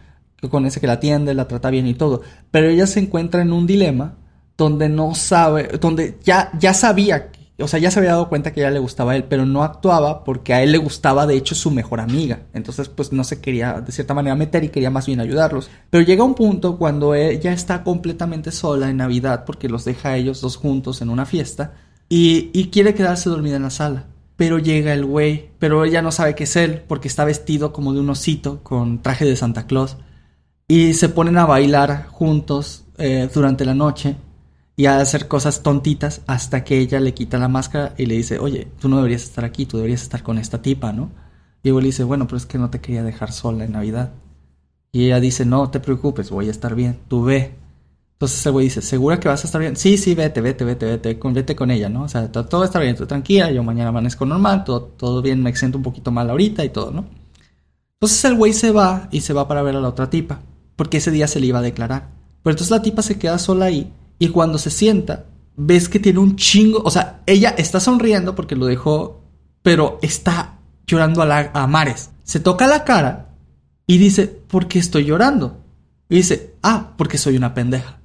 [0.51, 2.22] Con ese que la atiende, la trata bien y todo.
[2.51, 4.18] Pero ella se encuentra en un dilema
[4.58, 7.30] donde no sabe, donde ya, ya sabía,
[7.60, 9.45] o sea, ya se había dado cuenta que a ella le gustaba a él, pero
[9.45, 12.41] no actuaba porque a él le gustaba de hecho su mejor amiga.
[12.53, 15.70] Entonces, pues no se quería de cierta manera meter y quería más bien ayudarlos.
[15.89, 20.18] Pero llega un punto cuando ella está completamente sola en Navidad porque los deja a
[20.18, 21.74] ellos dos juntos en una fiesta
[22.10, 24.05] y, y quiere quedarse dormida en la sala.
[24.36, 27.91] Pero llega el güey, pero ella no sabe que es él porque está vestido como
[27.91, 29.97] de un osito con traje de Santa Claus
[30.68, 34.16] y se ponen a bailar juntos eh, durante la noche
[34.80, 38.38] y a hacer cosas tontitas hasta que ella le quita la máscara y le dice,
[38.38, 41.09] oye, tú no deberías estar aquí, tú deberías estar con esta tipa, ¿no?
[41.63, 44.13] Y luego le dice, bueno, pero es que no te quería dejar sola en Navidad.
[44.91, 47.55] Y ella dice, no te preocupes, voy a estar bien, tú ve.
[48.13, 49.75] Entonces el güey dice, ¿segura que vas a estar bien?
[49.75, 52.03] Sí, sí, vete, vete, vete, vete, con, vete con ella, ¿no?
[52.03, 55.41] O sea, todo, todo está bien, tú tranquila, yo mañana amanezco normal, todo, todo bien,
[55.41, 57.05] me siento un poquito mal ahorita y todo, ¿no?
[57.93, 60.41] Entonces el güey se va y se va para ver a la otra tipa,
[60.75, 62.11] porque ese día se le iba a declarar.
[62.43, 66.20] Pero entonces la tipa se queda sola ahí y cuando se sienta, ves que tiene
[66.20, 69.22] un chingo, o sea, ella está sonriendo porque lo dejó,
[69.61, 72.11] pero está llorando a, la- a mares.
[72.24, 73.30] Se toca la cara
[73.86, 75.57] y dice, ¿por qué estoy llorando?
[76.09, 77.99] Y dice, ah, porque soy una pendeja.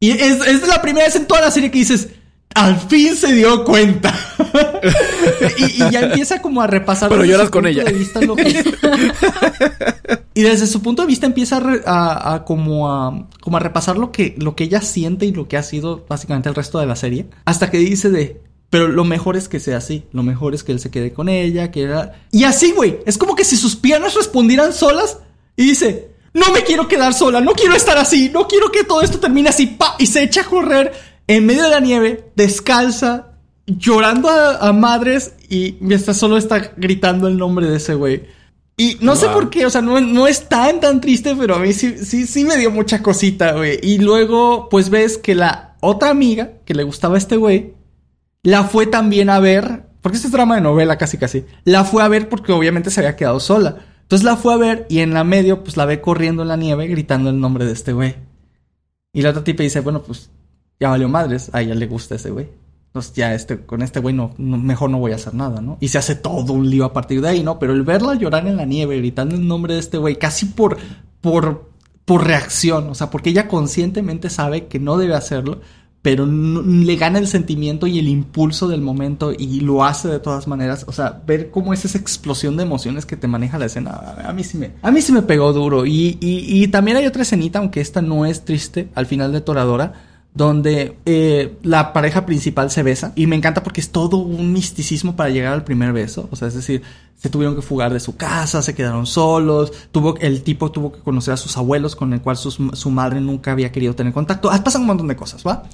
[0.00, 2.08] Y es, es la primera vez en toda la serie que dices,
[2.54, 4.14] al fin se dio cuenta.
[5.58, 7.08] y, y ya empieza como a repasar.
[7.08, 7.84] Pero lloras con ella.
[7.84, 8.64] de vista lo que-
[10.34, 13.60] y desde su punto de vista empieza a, re- a- a como a como a
[13.60, 16.78] repasar lo que lo que ella siente y lo que ha sido básicamente el resto
[16.78, 17.26] de la serie.
[17.44, 18.40] Hasta que dice de
[18.70, 20.04] pero lo mejor es que sea así.
[20.12, 22.20] Lo mejor es que él se quede con ella, que era...
[22.30, 22.98] Y así, güey.
[23.06, 25.20] Es como que si sus piernas respondieran solas
[25.56, 29.00] y dice, no me quiero quedar sola, no quiero estar así, no quiero que todo
[29.00, 30.92] esto termine así, pa, y se echa a correr
[31.28, 33.28] en medio de la nieve, descalza,
[33.66, 38.22] llorando a, a madres y mientras solo está gritando el nombre de ese güey.
[38.80, 41.58] Y no sé por qué, o sea, no, no es tan, tan triste, pero a
[41.58, 43.80] mí sí, sí, sí me dio mucha cosita, güey.
[43.82, 47.74] Y luego, pues ves que la otra amiga que le gustaba a este güey,
[48.44, 52.04] la fue también a ver, porque este es drama de novela casi casi, la fue
[52.04, 53.78] a ver porque obviamente se había quedado sola.
[54.02, 56.56] Entonces la fue a ver y en la medio pues la ve corriendo en la
[56.56, 58.14] nieve gritando el nombre de este güey.
[59.12, 60.30] Y la otra tipa dice, bueno pues
[60.80, 62.48] ya valió madres, a ella le gusta ese güey.
[62.88, 65.76] Entonces ya este, con este güey no, no- mejor no voy a hacer nada, ¿no?
[65.80, 67.58] Y se hace todo un lío a partir de ahí, ¿no?
[67.58, 70.78] Pero el verla llorar en la nieve gritando el nombre de este güey casi por,
[71.20, 71.70] por,
[72.04, 75.60] por reacción, o sea, porque ella conscientemente sabe que no debe hacerlo,
[76.00, 80.46] pero le gana el sentimiento y el impulso del momento y lo hace de todas
[80.48, 80.84] maneras.
[80.88, 84.30] O sea, ver cómo es esa explosión de emociones que te maneja la escena, a,
[84.30, 85.84] a mí sí me, a mí sí me pegó duro.
[85.84, 89.40] Y, y, y también hay otra escenita, aunque esta no es triste, al final de
[89.42, 89.92] Toradora,
[90.34, 95.16] donde eh, la pareja principal se besa y me encanta porque es todo un misticismo
[95.16, 96.82] para llegar al primer beso, o sea, es decir,
[97.16, 101.00] se tuvieron que fugar de su casa, se quedaron solos, tuvo el tipo tuvo que
[101.00, 104.62] conocer a sus abuelos con el cual su madre nunca había querido tener contacto, ah,
[104.62, 105.64] pasan un montón de cosas, ¿va?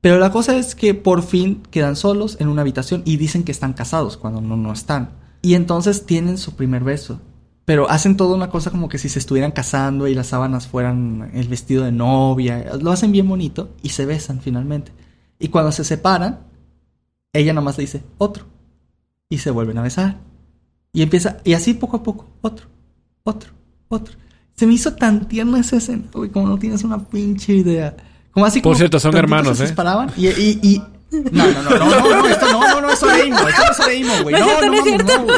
[0.00, 3.50] Pero la cosa es que por fin quedan solos en una habitación y dicen que
[3.50, 5.10] están casados cuando no, no están.
[5.42, 7.20] Y entonces tienen su primer beso.
[7.66, 11.30] Pero hacen toda una cosa como que si se estuvieran casando y las sábanas fueran
[11.34, 12.64] el vestido de novia.
[12.80, 14.92] Lo hacen bien bonito y se besan finalmente.
[15.38, 16.38] Y cuando se separan,
[17.32, 18.46] ella nomás le dice otro.
[19.28, 20.16] Y se vuelven a besar.
[20.92, 22.68] Y empieza, y así poco a poco, otro,
[23.24, 23.50] otro,
[23.88, 24.14] otro.
[24.54, 27.94] Se me hizo tan tierna esa escena, güey, como no tienes una pinche idea.
[28.30, 29.74] Como así Por como cierto, son hermanos, se ¿eh?
[30.16, 30.82] y, y, y-
[31.32, 34.16] No, no, no, no, no, no, esto no, no, no, eso de esto no es
[34.16, 34.34] de güey.
[34.34, 35.32] No No, no, no.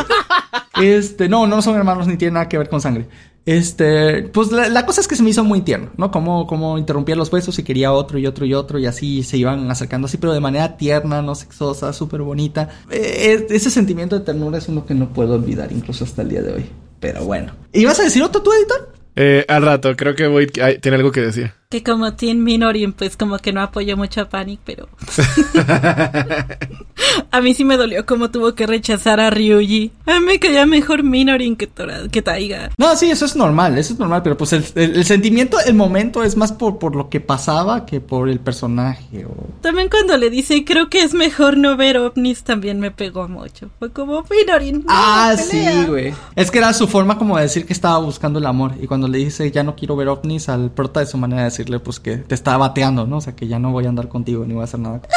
[0.81, 3.09] Este, no, no son hermanos ni tienen nada que ver con sangre.
[3.49, 6.11] Este, pues la, la cosa es que se me hizo muy tierno, ¿no?
[6.11, 9.39] Como, como interrumpía los besos y quería otro y otro y otro y así se
[9.39, 12.69] iban acercando así, pero de manera tierna, no sexosa, súper bonita.
[12.91, 16.43] Eh, ese sentimiento de ternura es uno que no puedo olvidar incluso hasta el día
[16.43, 16.67] de hoy.
[17.01, 17.53] Pero bueno.
[17.73, 18.93] ¿Ibas a decir otro tú, editor?
[19.17, 21.53] Eh, al rato, creo que Void ay, tiene algo que decir.
[21.71, 24.89] Que como Teen Minorin, pues como que no apoyó mucho a Panic, pero...
[27.31, 29.93] a mí sí me dolió cómo tuvo que rechazar a Ryuji.
[30.07, 32.71] A mí me caía mejor Minorin que, Tora- que Taiga.
[32.79, 35.75] No, sí, eso es normal, eso es normal, pero pues el, el- el sentimiento, el
[35.75, 39.27] momento es más por, por lo que pasaba que por el personaje.
[39.27, 39.35] O...
[39.61, 43.69] También cuando le dice, creo que es mejor no ver ovnis, también me pegó mucho.
[43.79, 45.83] Fue como, Minorin, no, Ah, pelea".
[45.83, 46.15] sí, güey.
[46.35, 48.73] Es que era su forma como de decir que estaba buscando el amor.
[48.81, 51.58] Y cuando le dice ya no quiero ver ovnis al prota de su manera de
[51.59, 53.19] decirle pues que te está bateando, ¿no?
[53.19, 55.03] O sea que ya no voy a andar contigo ni voy a hacer nada.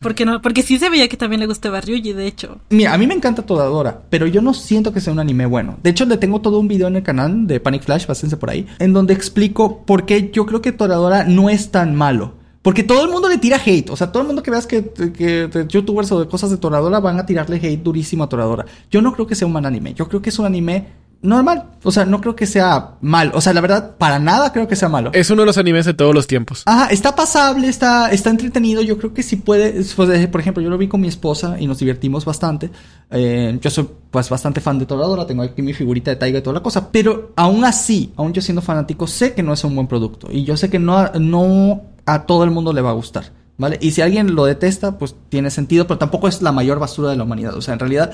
[0.00, 2.56] Porque no, porque sí se veía que también le gustaba Ryuji, de hecho.
[2.70, 5.76] Mira, a mí me encanta Toradora, pero yo no siento que sea un anime bueno.
[5.82, 8.48] De hecho, le tengo todo un video en el canal de Panic Flash, pásense por
[8.48, 12.32] ahí, en donde explico por qué yo creo que Toradora no es tan malo.
[12.62, 13.90] Porque todo el mundo le tira hate.
[13.90, 16.56] O sea, todo el mundo que veas que, que de youtubers o de cosas de
[16.56, 18.64] Toradora van a tirarle hate durísimo a Toradora.
[18.90, 19.92] Yo no creo que sea un mal anime.
[19.92, 20.86] Yo creo que es un anime
[21.22, 21.64] normal.
[21.82, 23.30] O sea, no creo que sea mal.
[23.34, 25.10] O sea, la verdad, para nada creo que sea malo.
[25.12, 26.62] Es uno de los animes de todos los tiempos.
[26.66, 28.82] Ajá, está pasable, está, está entretenido.
[28.82, 29.72] Yo creo que sí puede.
[29.72, 32.70] pues, por ejemplo, yo lo vi con mi esposa y nos divertimos bastante.
[33.10, 36.42] Eh, yo soy pues bastante fan de Toradora, tengo aquí mi figurita de Taiga y
[36.42, 36.90] toda la cosa.
[36.90, 40.28] Pero aún así, aún yo siendo fanático, sé que no es un buen producto.
[40.30, 43.32] Y yo sé que no, no a todo el mundo le va a gustar.
[43.60, 43.76] ¿Vale?
[43.82, 47.16] Y si alguien lo detesta, pues tiene sentido, pero tampoco es la mayor basura de
[47.18, 47.54] la humanidad.
[47.56, 48.10] O sea, en realidad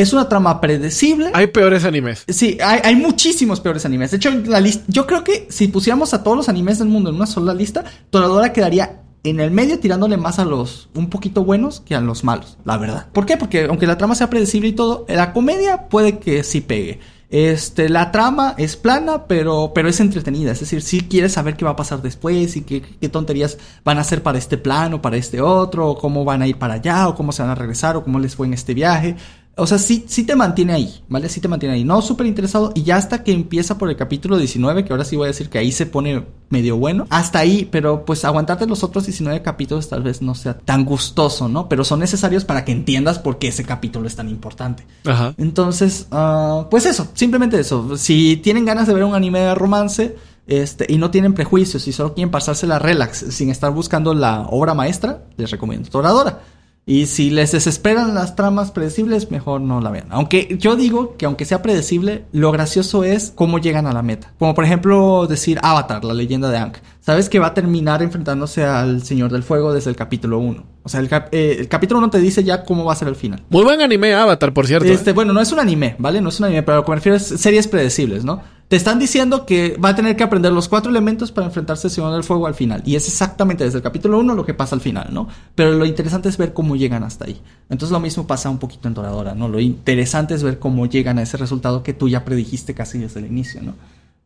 [0.00, 1.30] es una trama predecible.
[1.34, 2.24] Hay peores animes.
[2.28, 4.10] Sí, hay, hay muchísimos peores animes.
[4.10, 7.10] De hecho, la lista, yo creo que si pusiéramos a todos los animes del mundo
[7.10, 11.44] en una sola lista, Toradora quedaría en el medio tirándole más a los un poquito
[11.44, 13.08] buenos que a los malos, la verdad.
[13.12, 13.36] ¿Por qué?
[13.36, 17.00] Porque aunque la trama sea predecible y todo, la comedia puede que sí pegue.
[17.30, 20.50] Este, la trama es plana, pero, pero es entretenida.
[20.50, 23.98] Es decir, si quieres saber qué va a pasar después y qué, qué tonterías van
[23.98, 26.74] a hacer para este plan o para este otro, o cómo van a ir para
[26.74, 29.14] allá, o cómo se van a regresar, o cómo les fue en este viaje.
[29.56, 31.28] O sea, sí, sí te mantiene ahí, ¿vale?
[31.28, 31.84] Sí te mantiene ahí.
[31.84, 32.72] No súper interesado.
[32.74, 35.50] Y ya hasta que empieza por el capítulo 19, que ahora sí voy a decir
[35.50, 37.06] que ahí se pone medio bueno.
[37.10, 41.48] Hasta ahí, pero pues aguantarte los otros 19 capítulos tal vez no sea tan gustoso,
[41.48, 41.68] ¿no?
[41.68, 44.86] Pero son necesarios para que entiendas por qué ese capítulo es tan importante.
[45.04, 45.34] Ajá.
[45.36, 47.98] Entonces, ah, pues eso, simplemente eso.
[47.98, 51.92] Si tienen ganas de ver un anime de romance este, y no tienen prejuicios y
[51.92, 56.40] solo quieren pasársela relax sin estar buscando la obra maestra, les recomiendo Toradora.
[56.86, 60.06] Y si les desesperan las tramas predecibles, mejor no la vean.
[60.10, 64.32] Aunque yo digo que aunque sea predecible, lo gracioso es cómo llegan a la meta.
[64.38, 66.72] Como por ejemplo decir Avatar, la leyenda de Aang.
[67.00, 70.64] Sabes que va a terminar enfrentándose al Señor del Fuego desde el capítulo 1.
[70.82, 73.08] O sea, el, cap- eh, el capítulo 1 te dice ya cómo va a ser
[73.08, 73.42] el final.
[73.50, 74.88] Muy buen anime Avatar, por cierto.
[74.88, 74.92] ¿eh?
[74.92, 76.20] Este, bueno, no es un anime, ¿vale?
[76.20, 78.42] No es un anime, pero lo que me refiero es series predecibles, ¿no?
[78.70, 81.90] Te están diciendo que va a tener que aprender los cuatro elementos para enfrentarse al
[81.90, 82.84] Señor del Fuego al final.
[82.86, 85.26] Y es exactamente desde el capítulo 1 lo que pasa al final, ¿no?
[85.56, 87.40] Pero lo interesante es ver cómo llegan hasta ahí.
[87.68, 89.48] Entonces lo mismo pasa un poquito en Toradora, ¿no?
[89.48, 93.18] Lo interesante es ver cómo llegan a ese resultado que tú ya predijiste casi desde
[93.18, 93.74] el inicio, ¿no?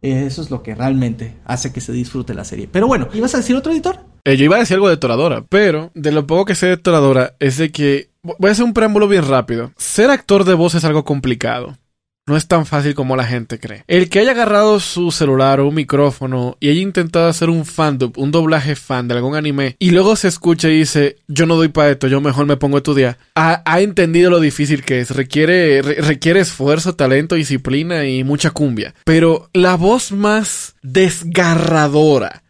[0.03, 2.69] Eso es lo que realmente hace que se disfrute la serie.
[2.71, 4.01] Pero bueno, ¿ibas a decir otro editor?
[4.25, 6.77] Eh, yo iba a decir algo de Toradora, pero de lo poco que sé de
[6.77, 8.11] Toradora es de que...
[8.23, 9.73] Voy a hacer un preámbulo bien rápido.
[9.79, 11.79] Ser actor de voz es algo complicado.
[12.27, 13.85] No es tan fácil como la gente cree.
[13.87, 18.17] El que haya agarrado su celular o un micrófono y haya intentado hacer un fandub,
[18.19, 21.69] un doblaje fan de algún anime, y luego se escucha y dice, yo no doy
[21.69, 25.11] para esto, yo mejor me pongo a estudiar, ha, ha entendido lo difícil que es.
[25.11, 28.95] Requiere, re- requiere esfuerzo, talento, disciplina y mucha cumbia.
[29.05, 32.43] Pero la voz más desgarradora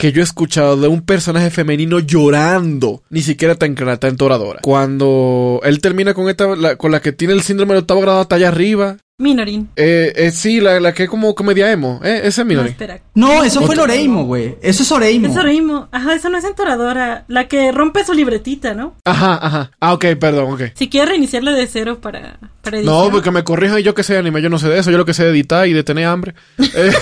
[0.00, 4.60] que yo he escuchado de un personaje femenino llorando, ni siquiera tan clara, tan toradora.
[4.62, 8.20] Cuando él termina con esta, la- con la que tiene el síndrome del octavo grado
[8.20, 8.96] hasta allá arriba.
[9.18, 9.68] Minorin.
[9.76, 12.70] Eh, eh, sí, la, la que es como comedia emo, eh, ese es No, Minori.
[12.70, 13.00] espera.
[13.14, 13.86] No, eso fue Otro.
[13.86, 14.56] Loreimo, güey.
[14.62, 15.26] Eso es Oreimo.
[15.26, 15.88] Es Oreimo.
[15.92, 17.26] Ajá, eso no es entoradora.
[17.28, 18.94] La que rompe su libretita, ¿no?
[19.04, 19.70] Ajá, ajá.
[19.80, 20.62] Ah, ok, perdón, ok.
[20.74, 22.94] Si quieres reiniciarla de cero para, para edición.
[23.04, 24.96] No, porque me corrijan yo que sé de anime, yo no sé de eso, yo
[24.96, 26.34] lo que sé de editar y de tener hambre.
[26.58, 26.90] Eh,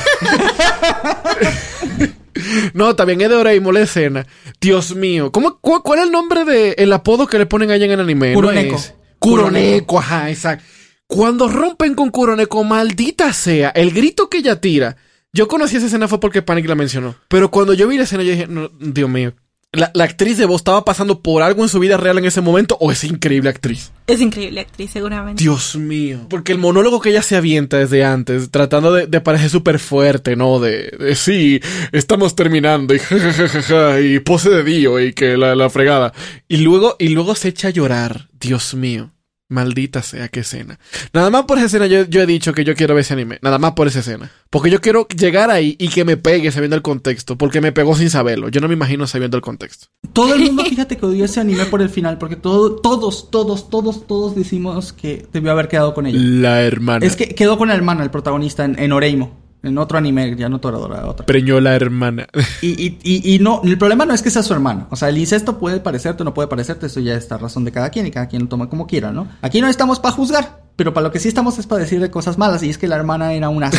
[2.75, 4.27] no, también es de Oreimo la escena.
[4.61, 7.85] Dios mío, ¿cómo, cu- ¿cuál es el nombre de el apodo que le ponen allá
[7.87, 8.29] en el anime?
[8.31, 8.77] No Kuroneko.
[8.77, 10.65] es- Kuroneko, ajá, exacto.
[11.07, 14.97] Cuando rompen con Kuroneko, maldita sea, el grito que ella tira.
[15.33, 17.15] Yo conocí esa escena fue porque Panic la mencionó.
[17.29, 19.35] Pero cuando yo vi la escena, yo dije, no, Dios mío.
[19.71, 22.41] La, la actriz de voz estaba pasando por algo en su vida real en ese
[22.41, 23.93] momento o es increíble actriz.
[24.07, 25.43] Es increíble actriz, seguramente.
[25.43, 26.21] Dios mío.
[26.31, 30.37] Porque el monólogo que ella se avienta desde antes, tratando de, de parecer súper fuerte,
[30.37, 30.59] ¿no?
[30.59, 31.61] De, de, sí,
[31.93, 36.15] estamos terminando y jajajaja, y pose de Dio y que la, la fregada.
[36.49, 38.31] Y luego, y luego se echa a llorar.
[38.41, 39.11] Dios mío.
[39.51, 40.79] Maldita sea, qué escena.
[41.15, 43.39] Nada más por esa escena yo, yo, he dicho que yo quiero ver ese anime.
[43.41, 44.31] Nada más por esa escena.
[44.51, 47.39] Porque yo quiero llegar ahí y que me pegue sabiendo el contexto.
[47.39, 48.51] Porque me pegó sin saberlo.
[48.51, 49.87] Yo no me imagino sabiendo el contexto.
[50.13, 52.19] Todo el mundo, fíjate que odió ese anime por el final.
[52.19, 56.19] Porque todo, todos, todos, todos, todos decimos que debió haber quedado con ella.
[56.21, 57.07] La hermana.
[57.07, 59.48] Es que quedó con la hermana, el protagonista, en, en Oreimo.
[59.63, 61.27] En otro anime, ya no Toradora, otra.
[61.27, 62.27] Preñó la hermana.
[62.63, 64.87] Y, y, y, y, no, el problema no es que sea su hermana.
[64.91, 67.73] O sea, el incesto puede parecerte o no puede parecerte, eso ya está razón de
[67.73, 69.29] cada quien y cada quien lo toma como quiera, ¿no?
[69.43, 72.11] Aquí no estamos para juzgar, pero para lo que sí estamos es para decir de
[72.11, 73.71] cosas malas, y es que la hermana era una...
[73.71, 73.79] se,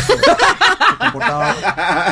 [0.98, 1.54] comportaba,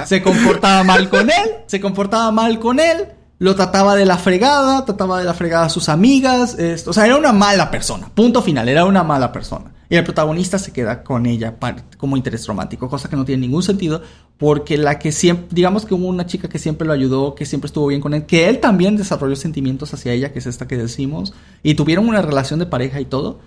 [0.07, 3.09] se comportaba mal con él, se comportaba mal con él,
[3.39, 7.07] lo trataba de la fregada, trataba de la fregada a sus amigas, esto, o sea,
[7.07, 9.73] era una mala persona, punto final, era una mala persona.
[9.91, 11.57] Y el protagonista se queda con ella
[11.97, 14.03] como interés romántico, cosa que no tiene ningún sentido,
[14.36, 17.66] porque la que siempre, digamos que hubo una chica que siempre lo ayudó, que siempre
[17.66, 20.76] estuvo bien con él, que él también desarrolló sentimientos hacia ella, que es esta que
[20.76, 21.32] decimos,
[21.62, 23.41] y tuvieron una relación de pareja y todo,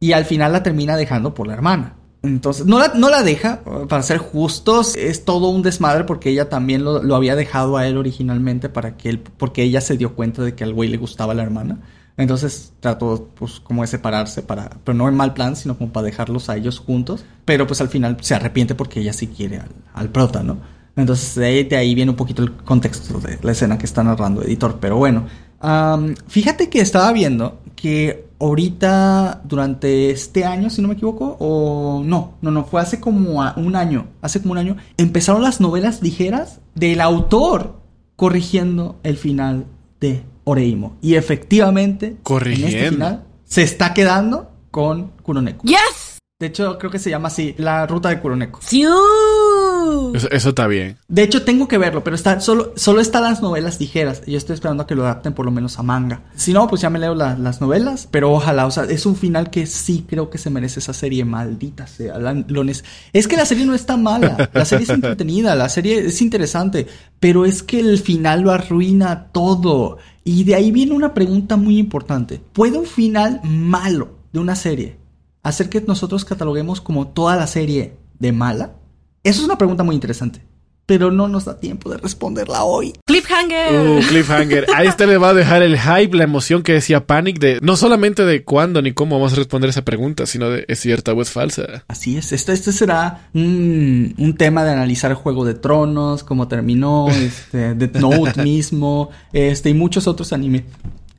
[0.00, 1.94] y al final la termina dejando por la hermana.
[2.24, 6.48] Entonces, no la, no la deja, para ser justos, es todo un desmadre porque ella
[6.48, 10.14] también lo, lo había dejado a él originalmente para que él, porque ella se dio
[10.14, 11.80] cuenta de que al güey le gustaba la hermana.
[12.16, 16.06] Entonces trató pues como de separarse para, pero no en mal plan, sino como para
[16.06, 17.24] dejarlos a ellos juntos.
[17.44, 20.58] Pero pues al final se arrepiente porque ella sí quiere al, al prota, ¿no?
[20.96, 24.78] Entonces de ahí, viene un poquito el contexto de la escena que está narrando editor.
[24.80, 25.26] Pero bueno,
[25.62, 32.02] um, fíjate que estaba viendo que ahorita durante este año, si no me equivoco, o
[32.04, 36.02] no, no, no, fue hace como un año, hace como un año, empezaron las novelas
[36.02, 37.80] ligeras del autor
[38.16, 39.66] corrigiendo el final
[40.00, 40.96] de Oreimo.
[41.02, 42.68] Y efectivamente, Corrigiendo.
[42.68, 45.64] en este final, se está quedando con Kuroneko.
[45.64, 46.14] ¡Yes!
[46.40, 48.58] De hecho, creo que se llama así, la ruta de Kuroneko.
[48.60, 50.98] Eso, eso, está bien.
[51.06, 54.22] De hecho, tengo que verlo, pero está, solo, solo están las novelas ligeras.
[54.26, 56.22] Y yo estoy esperando a que lo adapten por lo menos a manga.
[56.34, 58.08] Si no, pues ya me leo la, las novelas.
[58.10, 61.24] Pero ojalá, o sea, es un final que sí creo que se merece esa serie.
[61.24, 62.18] Maldita sea.
[62.18, 62.64] La, lo
[63.12, 64.50] es que la serie no está mala.
[64.52, 66.88] La serie es entretenida, la serie es interesante.
[67.20, 69.98] Pero es que el final lo arruina todo.
[70.24, 72.40] Y de ahí viene una pregunta muy importante.
[72.52, 74.96] ¿Puede un final malo de una serie
[75.42, 78.76] hacer que nosotros cataloguemos como toda la serie de mala?
[79.22, 80.40] Eso es una pregunta muy interesante.
[80.86, 82.92] Pero no nos da tiempo de responderla hoy.
[83.06, 83.74] Cliffhanger.
[83.74, 84.66] Uh, cliffhanger.
[84.74, 87.76] Ahí este le va a dejar el hype, la emoción que decía Panic de no
[87.76, 91.22] solamente de cuándo ni cómo vamos a responder esa pregunta, sino de es cierta o
[91.22, 91.84] es falsa.
[91.88, 92.32] Así es.
[92.32, 97.96] Este, este será un, un tema de analizar Juego de Tronos, cómo terminó, este, Death
[97.96, 100.64] Note mismo, este, y muchos otros animes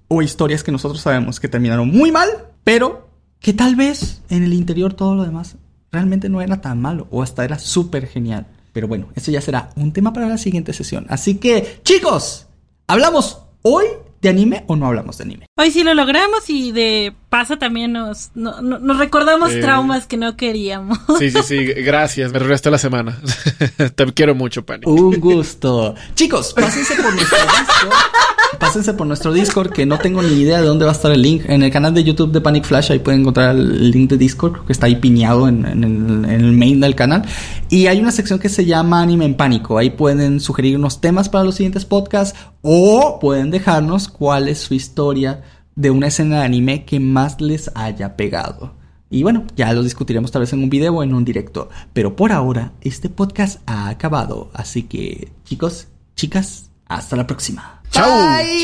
[0.07, 2.29] o historias que nosotros sabemos que terminaron muy mal,
[2.63, 3.09] pero
[3.39, 5.55] que tal vez en el interior todo lo demás
[5.91, 8.47] realmente no era tan malo o hasta era súper genial.
[8.75, 11.05] Pero bueno, eso ya será un tema para la siguiente sesión.
[11.07, 12.47] Así que, chicos,
[12.87, 13.85] ¿hablamos hoy
[14.21, 15.45] de anime o no hablamos de anime?
[15.57, 20.07] Hoy sí lo logramos y de paso también nos, no, no, nos recordamos eh, traumas
[20.07, 20.99] que no queríamos.
[21.19, 22.33] Sí, sí, sí, gracias.
[22.33, 23.17] Me regreso la semana.
[23.95, 24.89] Te quiero mucho, Panic.
[24.89, 25.95] Un gusto.
[26.13, 27.37] chicos, pásense por nuestro.
[28.59, 31.21] Pásense por nuestro Discord, que no tengo ni idea de dónde va a estar el
[31.21, 31.43] link.
[31.47, 34.65] En el canal de YouTube de Panic Flash, ahí pueden encontrar el link de Discord,
[34.65, 37.23] que está ahí piñado en, en, el, en el main del canal.
[37.69, 39.77] Y hay una sección que se llama Anime en Pánico.
[39.77, 44.73] Ahí pueden sugerir unos temas para los siguientes podcasts o pueden dejarnos cuál es su
[44.73, 45.43] historia
[45.75, 48.75] de una escena de anime que más les haya pegado.
[49.09, 51.69] Y bueno, ya lo discutiremos tal vez en un video o en un directo.
[51.93, 54.49] Pero por ahora, este podcast ha acabado.
[54.53, 57.81] Así que, chicos, chicas, hasta la próxima.
[57.89, 58.09] Chao.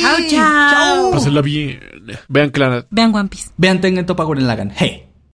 [0.02, 1.12] Chao, chao.
[1.12, 1.80] Pásenla bien.
[2.28, 2.86] Vean Clan.
[2.90, 3.52] Vean One Piece.
[3.58, 4.72] Vean Tengen Toppa Gurren Lagann.
[4.76, 5.11] Hey.